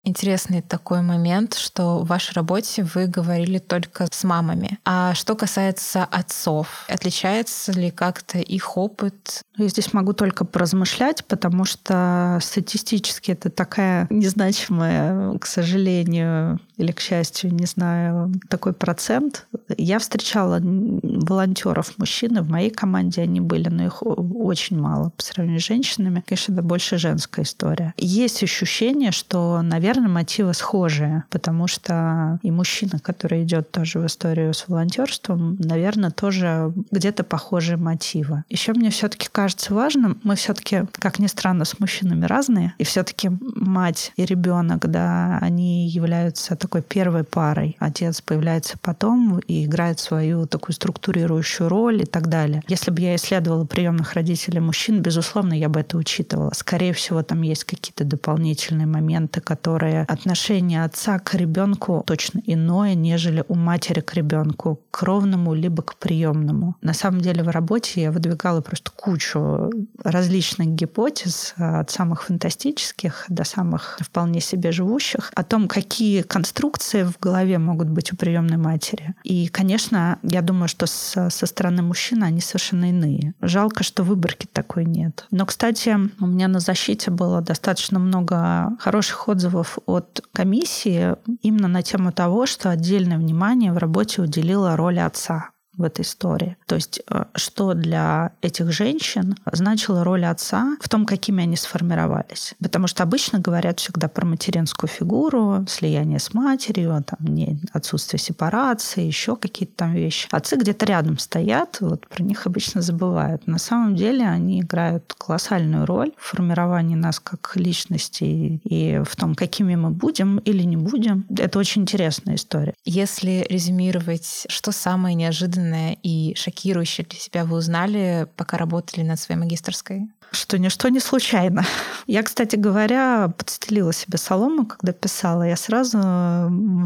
Интересный 0.09 0.63
такой 0.63 1.03
момент, 1.03 1.55
что 1.55 1.99
в 1.99 2.07
вашей 2.07 2.33
работе 2.35 2.85
вы 2.95 3.09
говорили 3.09 3.59
только 3.59 4.07
с 4.09 4.23
мамами. 4.23 4.79
А 4.85 5.15
что 5.15 5.35
касается 5.35 6.05
отцов, 6.05 6.85
отличается 6.89 7.73
ли 7.73 7.91
как-то 7.91 8.39
их 8.39 8.77
опыт? 8.77 9.43
Я 9.57 9.67
здесь 9.67 9.93
могу 9.93 10.13
только 10.13 10.45
поразмышлять, 10.45 11.25
потому 11.25 11.65
что 11.65 12.39
статистически 12.41 13.33
это 13.33 13.51
такая 13.51 14.07
незначимая, 14.09 15.37
к 15.39 15.47
сожалению, 15.47 16.61
или 16.77 16.93
к 16.93 17.01
счастью, 17.01 17.53
не 17.53 17.67
знаю, 17.67 18.33
такой 18.49 18.75
процент. 18.75 19.49
Я 19.77 19.99
встречала 19.99 20.61
волонтеров 20.63 21.99
мужчин, 21.99 22.41
в 22.43 22.49
моей 22.49 22.71
команде 22.71 23.23
они 23.23 23.41
были, 23.41 23.69
но 23.71 23.87
их 23.87 24.03
очень 24.05 24.79
мало 24.79 25.11
по 25.11 25.23
сравнению 25.23 25.61
с 25.61 25.65
женщинами. 25.65 26.23
Конечно, 26.25 26.53
это 26.53 26.63
больше 26.63 26.97
женская 26.97 27.43
история. 27.43 27.93
Есть 27.97 28.45
ощущение, 28.45 29.11
что, 29.11 29.63
наверное, 29.63 29.96
мотивы 30.03 30.55
схожие, 30.55 31.25
потому 31.31 31.67
что 31.67 32.39
и 32.43 32.51
мужчина, 32.51 32.99
который 32.99 33.43
идет 33.43 33.71
тоже 33.71 33.99
в 33.99 34.07
историю 34.07 34.55
с 34.55 34.69
волонтерством, 34.69 35.57
наверное, 35.59 36.11
тоже 36.11 36.73
где-то 36.91 37.25
похожие 37.25 37.77
мотивы. 37.77 38.45
Еще 38.49 38.73
мне 38.73 38.91
все-таки 38.91 39.29
кажется 39.31 39.75
важным, 39.75 40.19
мы 40.23 40.37
все-таки, 40.37 40.85
как 40.93 41.19
ни 41.19 41.27
странно, 41.27 41.65
с 41.65 41.79
мужчинами 41.79 42.25
разные, 42.25 42.75
и 42.79 42.85
все-таки 42.85 43.31
мать 43.41 44.13
и 44.17 44.25
ребенок, 44.25 44.91
да, 44.91 45.39
они 45.41 45.89
являются 45.89 46.57
такой 46.57 46.83
первой 46.83 47.25
парой. 47.25 47.77
Отец 47.79 48.21
появляется 48.21 48.79
потом 48.81 49.39
и 49.41 49.65
играет 49.65 49.99
свою 49.99 50.47
такую 50.47 50.75
структурирующую 50.75 51.69
роль 51.69 52.03
и 52.03 52.07
так 52.07 52.29
далее. 52.29 52.63
Если 52.69 52.91
бы 52.91 53.01
я 53.01 53.17
исследовала 53.17 53.65
приемных 53.65 54.15
родителей 54.15 54.61
мужчин, 54.61 55.01
безусловно, 55.01 55.53
я 55.55 55.69
бы 55.69 55.81
это 55.81 55.97
учитывала. 55.97 56.51
Скорее 56.55 56.93
всего, 56.93 57.23
там 57.23 57.43
есть 57.43 57.65
какие-то 57.65 58.05
дополнительные 58.05 58.87
моменты, 58.87 59.41
которые 59.41 59.86
деле 59.87 60.05
отношение 60.09 60.85
отца 60.85 61.19
к 61.19 61.35
ребенку 61.35 62.03
точно 62.07 62.41
иное, 62.45 62.95
нежели 62.95 63.45
у 63.49 63.55
матери 63.55 64.01
к 64.01 64.15
ребенку, 64.15 64.81
к 64.91 64.99
кровному 64.99 65.55
либо 65.55 65.83
к 65.83 65.97
приемному. 65.97 66.77
На 66.83 66.95
самом 66.95 67.21
деле 67.21 67.43
в 67.43 67.49
работе 67.49 68.03
я 68.03 68.13
выдвигала 68.13 68.61
просто 68.61 68.91
кучу 68.91 69.71
различных 70.03 70.69
гипотез 70.69 71.55
от 71.57 71.91
самых 71.91 72.25
фантастических 72.25 73.27
до 73.29 73.45
самых 73.45 73.99
вполне 74.01 74.41
себе 74.41 74.73
живущих 74.73 75.33
о 75.35 75.43
том, 75.43 75.69
какие 75.69 76.23
конструкции 76.23 77.03
в 77.03 77.19
голове 77.19 77.59
могут 77.59 77.89
быть 77.89 78.13
у 78.13 78.17
приемной 78.17 78.57
матери. 78.57 79.15
И, 79.25 79.49
конечно, 79.49 80.19
я 80.23 80.43
думаю, 80.43 80.69
что 80.69 80.87
со, 80.87 81.31
со 81.31 81.47
стороны 81.47 81.83
мужчин 81.83 82.23
они 82.23 82.41
совершенно 82.41 82.91
иные. 82.91 83.35
Жалко, 83.41 83.85
что 83.85 84.03
выборки 84.03 84.47
такой 84.53 84.85
нет. 84.85 85.27
Но, 85.31 85.47
кстати, 85.47 85.97
у 86.21 86.27
меня 86.27 86.49
на 86.49 86.61
защите 86.61 87.11
было 87.11 87.41
достаточно 87.41 87.99
много 87.99 88.71
хороших 88.79 89.29
отзывов 89.29 89.76
от 89.87 90.23
комиссии 90.33 91.17
именно 91.43 91.69
на 91.69 91.83
тему 91.83 92.13
того, 92.13 92.47
что 92.47 92.71
отдельное 92.71 93.19
внимание 93.19 93.73
в 93.73 93.79
работе 93.79 94.23
уделила 94.23 94.77
роли 94.77 94.99
отца 94.99 95.51
в 95.77 95.83
этой 95.83 96.03
истории. 96.03 96.57
То 96.67 96.75
есть, 96.77 97.01
э, 97.11 97.25
что 97.35 97.75
для 97.75 98.33
этих 98.43 98.73
женщин 98.73 99.37
значила 99.51 100.05
роль 100.05 100.25
отца 100.25 100.77
в 100.81 100.89
том, 100.89 101.07
какими 101.07 101.43
они 101.45 101.57
сформировались. 101.57 102.55
Потому 102.61 102.87
что 102.87 103.03
обычно 103.03 103.39
говорят 103.39 103.81
всегда 103.81 104.09
про 104.09 104.27
материнскую 104.27 104.89
фигуру, 104.89 105.65
слияние 105.69 106.19
с 106.19 106.35
матерью, 106.35 107.05
там, 107.07 107.35
не, 107.35 107.59
отсутствие 107.73 108.21
сепарации, 108.21 109.05
еще 109.05 109.37
какие-то 109.37 109.75
там 109.77 109.95
вещи. 109.95 110.29
Отцы 110.31 110.57
где-то 110.57 110.87
рядом 110.87 111.19
стоят, 111.19 111.79
вот 111.81 112.07
про 112.09 112.23
них 112.23 112.47
обычно 112.47 112.81
забывают. 112.83 113.47
На 113.47 113.59
самом 113.59 113.97
деле 113.97 114.27
они 114.27 114.61
играют 114.61 115.13
колоссальную 115.15 115.87
роль 115.87 116.13
в 116.17 116.25
формировании 116.25 116.97
нас 116.97 117.21
как 117.21 117.53
личностей 117.57 118.61
и 118.65 119.03
в 119.05 119.17
том, 119.17 119.35
какими 119.35 119.77
мы 119.77 119.91
будем 119.91 120.39
или 120.39 120.63
не 120.63 120.77
будем. 120.77 121.27
Это 121.37 121.59
очень 121.59 121.83
интересная 121.83 122.37
история. 122.37 122.75
Если 122.85 123.47
резюмировать, 123.49 124.47
что 124.49 124.73
самое 124.73 125.15
неожиданное 125.15 125.66
неожиданное 125.67 125.97
и 126.03 126.35
шокирующее 126.37 127.07
для 127.09 127.19
себя 127.19 127.45
вы 127.45 127.57
узнали, 127.57 128.27
пока 128.37 128.57
работали 128.57 129.05
над 129.05 129.21
своей 129.21 129.41
магистрской? 129.41 130.09
Что 130.33 130.59
ничто 130.59 130.89
не 130.89 131.01
случайно. 131.01 131.65
Я, 132.07 132.23
кстати 132.23 132.57
говоря, 132.57 133.33
подстелила 133.39 133.93
себе 133.93 134.19
солому, 134.19 134.67
когда 134.67 134.93
писала. 134.93 135.45
Я 135.45 135.57
сразу 135.57 135.99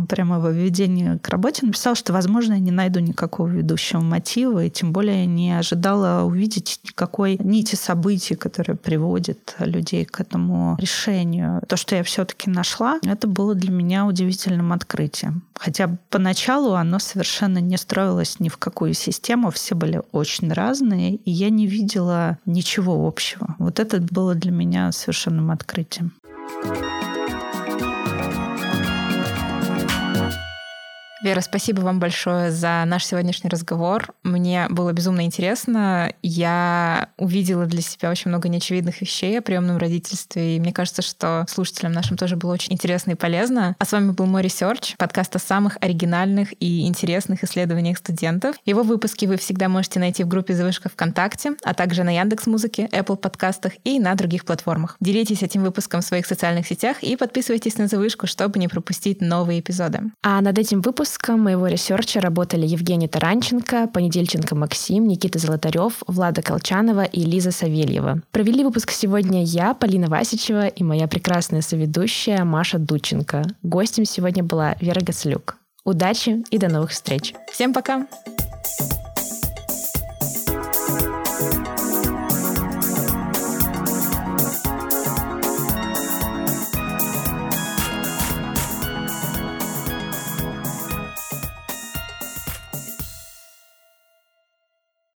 прямо 0.09 0.41
во 0.41 0.51
введении 0.51 1.17
к 1.19 1.29
работе 1.29 1.67
написала, 1.67 1.97
что, 1.97 2.13
возможно, 2.13 2.55
я 2.55 2.59
не 2.59 2.71
найду 2.71 3.01
никакого 3.01 3.49
ведущего 3.49 4.01
мотива, 4.01 4.65
и 4.65 4.71
тем 4.71 4.93
более 4.93 5.27
не 5.27 5.59
ожидала 5.59 6.25
увидеть 6.25 6.81
никакой 6.85 7.39
нити 7.39 7.77
событий, 7.77 8.35
которые 8.35 8.77
приводят 8.77 9.57
людей 9.59 10.05
к 10.05 10.21
этому 10.21 10.77
решению. 10.79 11.63
То, 11.67 11.77
что 11.77 11.97
я 11.97 12.03
все-таки 12.03 12.51
нашла, 12.51 12.99
это 13.05 13.27
было 13.27 13.55
для 13.55 13.73
меня 13.73 14.07
удивительным 14.07 14.73
открытием. 14.73 15.43
Хотя 15.61 15.99
поначалу 16.09 16.73
оно 16.73 16.99
совершенно 16.99 17.59
не 17.59 17.77
строилось 17.77 18.41
ни 18.41 18.49
в 18.49 18.57
какую 18.57 18.95
систему, 18.95 19.51
все 19.51 19.75
были 19.75 20.01
очень 20.11 20.51
разные, 20.51 21.17
и 21.17 21.31
я 21.31 21.51
не 21.51 21.67
видела 21.67 22.39
ничего 22.47 23.07
общего. 23.07 23.57
Вот 23.59 23.79
это 23.79 24.01
было 24.01 24.35
для 24.35 24.53
меня 24.53 24.91
совершенным 24.91 25.51
открытием. 25.51 26.13
Вера, 31.23 31.43
спасибо 31.43 31.83
вам 31.83 32.01
большое 32.01 32.51
за 32.51 32.83
наш 32.87 33.05
сегодняшний 33.05 33.51
разговор. 33.51 34.15
Мне 34.23 34.69
было 34.71 34.93
безумно 34.93 35.27
интересно. 35.27 36.15
Я 36.23 37.11
увидела 37.19 37.67
для 37.67 37.83
себя 37.83 38.11
очень 38.11 38.31
много 38.31 38.49
неочевидных 38.49 39.03
вещей 39.03 39.39
о 39.39 39.43
приемном 39.43 39.77
родительстве, 39.77 40.57
и 40.57 40.61
мне 40.61 40.73
кажется, 40.73 41.03
что 41.03 41.45
слушателям 41.47 41.93
нашим 41.93 42.17
тоже 42.17 42.37
было 42.37 42.55
очень 42.55 42.73
интересно 42.73 43.11
и 43.11 43.17
полезно. 43.17 43.77
А 43.79 43.85
с 43.85 43.93
вами 43.93 44.13
был 44.13 44.25
мой 44.25 44.41
research, 44.41 44.95
подкаст 44.97 45.37
о 45.37 45.39
самых 45.39 45.77
оригинальных 45.83 46.55
и 46.59 46.87
интересных 46.87 47.45
исследованиях 47.45 47.99
студентов. 47.99 48.57
Его 48.65 48.83
выпуски 48.83 49.27
вы 49.27 49.37
всегда 49.37 49.69
можете 49.69 50.01
найти 50.01 50.25
в 50.25 50.29
группе 50.29 50.55
«Завышка 50.55 50.89
ВКонтакте», 50.89 51.53
а 51.65 51.75
также 51.75 52.03
на 52.03 52.17
Яндекс 52.17 52.47
Музыке, 52.47 52.89
Apple 52.93 53.19
подкастах 53.19 53.75
и 53.85 54.01
на 54.01 54.15
других 54.15 54.47
платформах. 54.47 54.97
Делитесь 55.01 55.43
этим 55.43 55.65
выпуском 55.65 56.01
в 56.01 56.05
своих 56.05 56.25
социальных 56.25 56.67
сетях 56.67 57.03
и 57.03 57.15
подписывайтесь 57.17 57.77
на 57.77 57.89
«Завышку», 57.89 58.27
чтобы 58.27 58.59
не 58.59 58.69
пропустить 58.69 59.21
новые 59.21 59.61
эпизоды. 59.61 60.01
А 60.23 60.41
над 60.41 60.57
этим 60.57 60.81
выпуском 60.81 61.10
выпуском 61.11 61.41
моего 61.41 61.67
ресерча 61.67 62.21
работали 62.21 62.65
Евгений 62.65 63.09
Таранченко, 63.09 63.89
Понедельченко 63.89 64.55
Максим, 64.55 65.09
Никита 65.09 65.41
Золотарев, 65.41 66.03
Влада 66.07 66.41
Колчанова 66.41 67.03
и 67.03 67.25
Лиза 67.25 67.51
Савельева. 67.51 68.23
Провели 68.31 68.63
выпуск 68.63 68.93
сегодня 68.93 69.43
я, 69.43 69.75
Полина 69.75 70.07
Васичева, 70.07 70.69
и 70.69 70.85
моя 70.85 71.09
прекрасная 71.09 71.63
соведущая 71.63 72.45
Маша 72.45 72.79
Дученко. 72.79 73.43
Гостем 73.65 74.05
сегодня 74.05 74.45
была 74.45 74.77
Вера 74.81 75.01
Гацлюк. 75.01 75.57
Удачи 75.85 76.45
и 76.51 76.59
до 76.59 76.69
новых 76.69 76.91
встреч. 76.91 77.35
Всем 77.51 77.75
пока! 77.75 78.07
Thank 78.79 79.10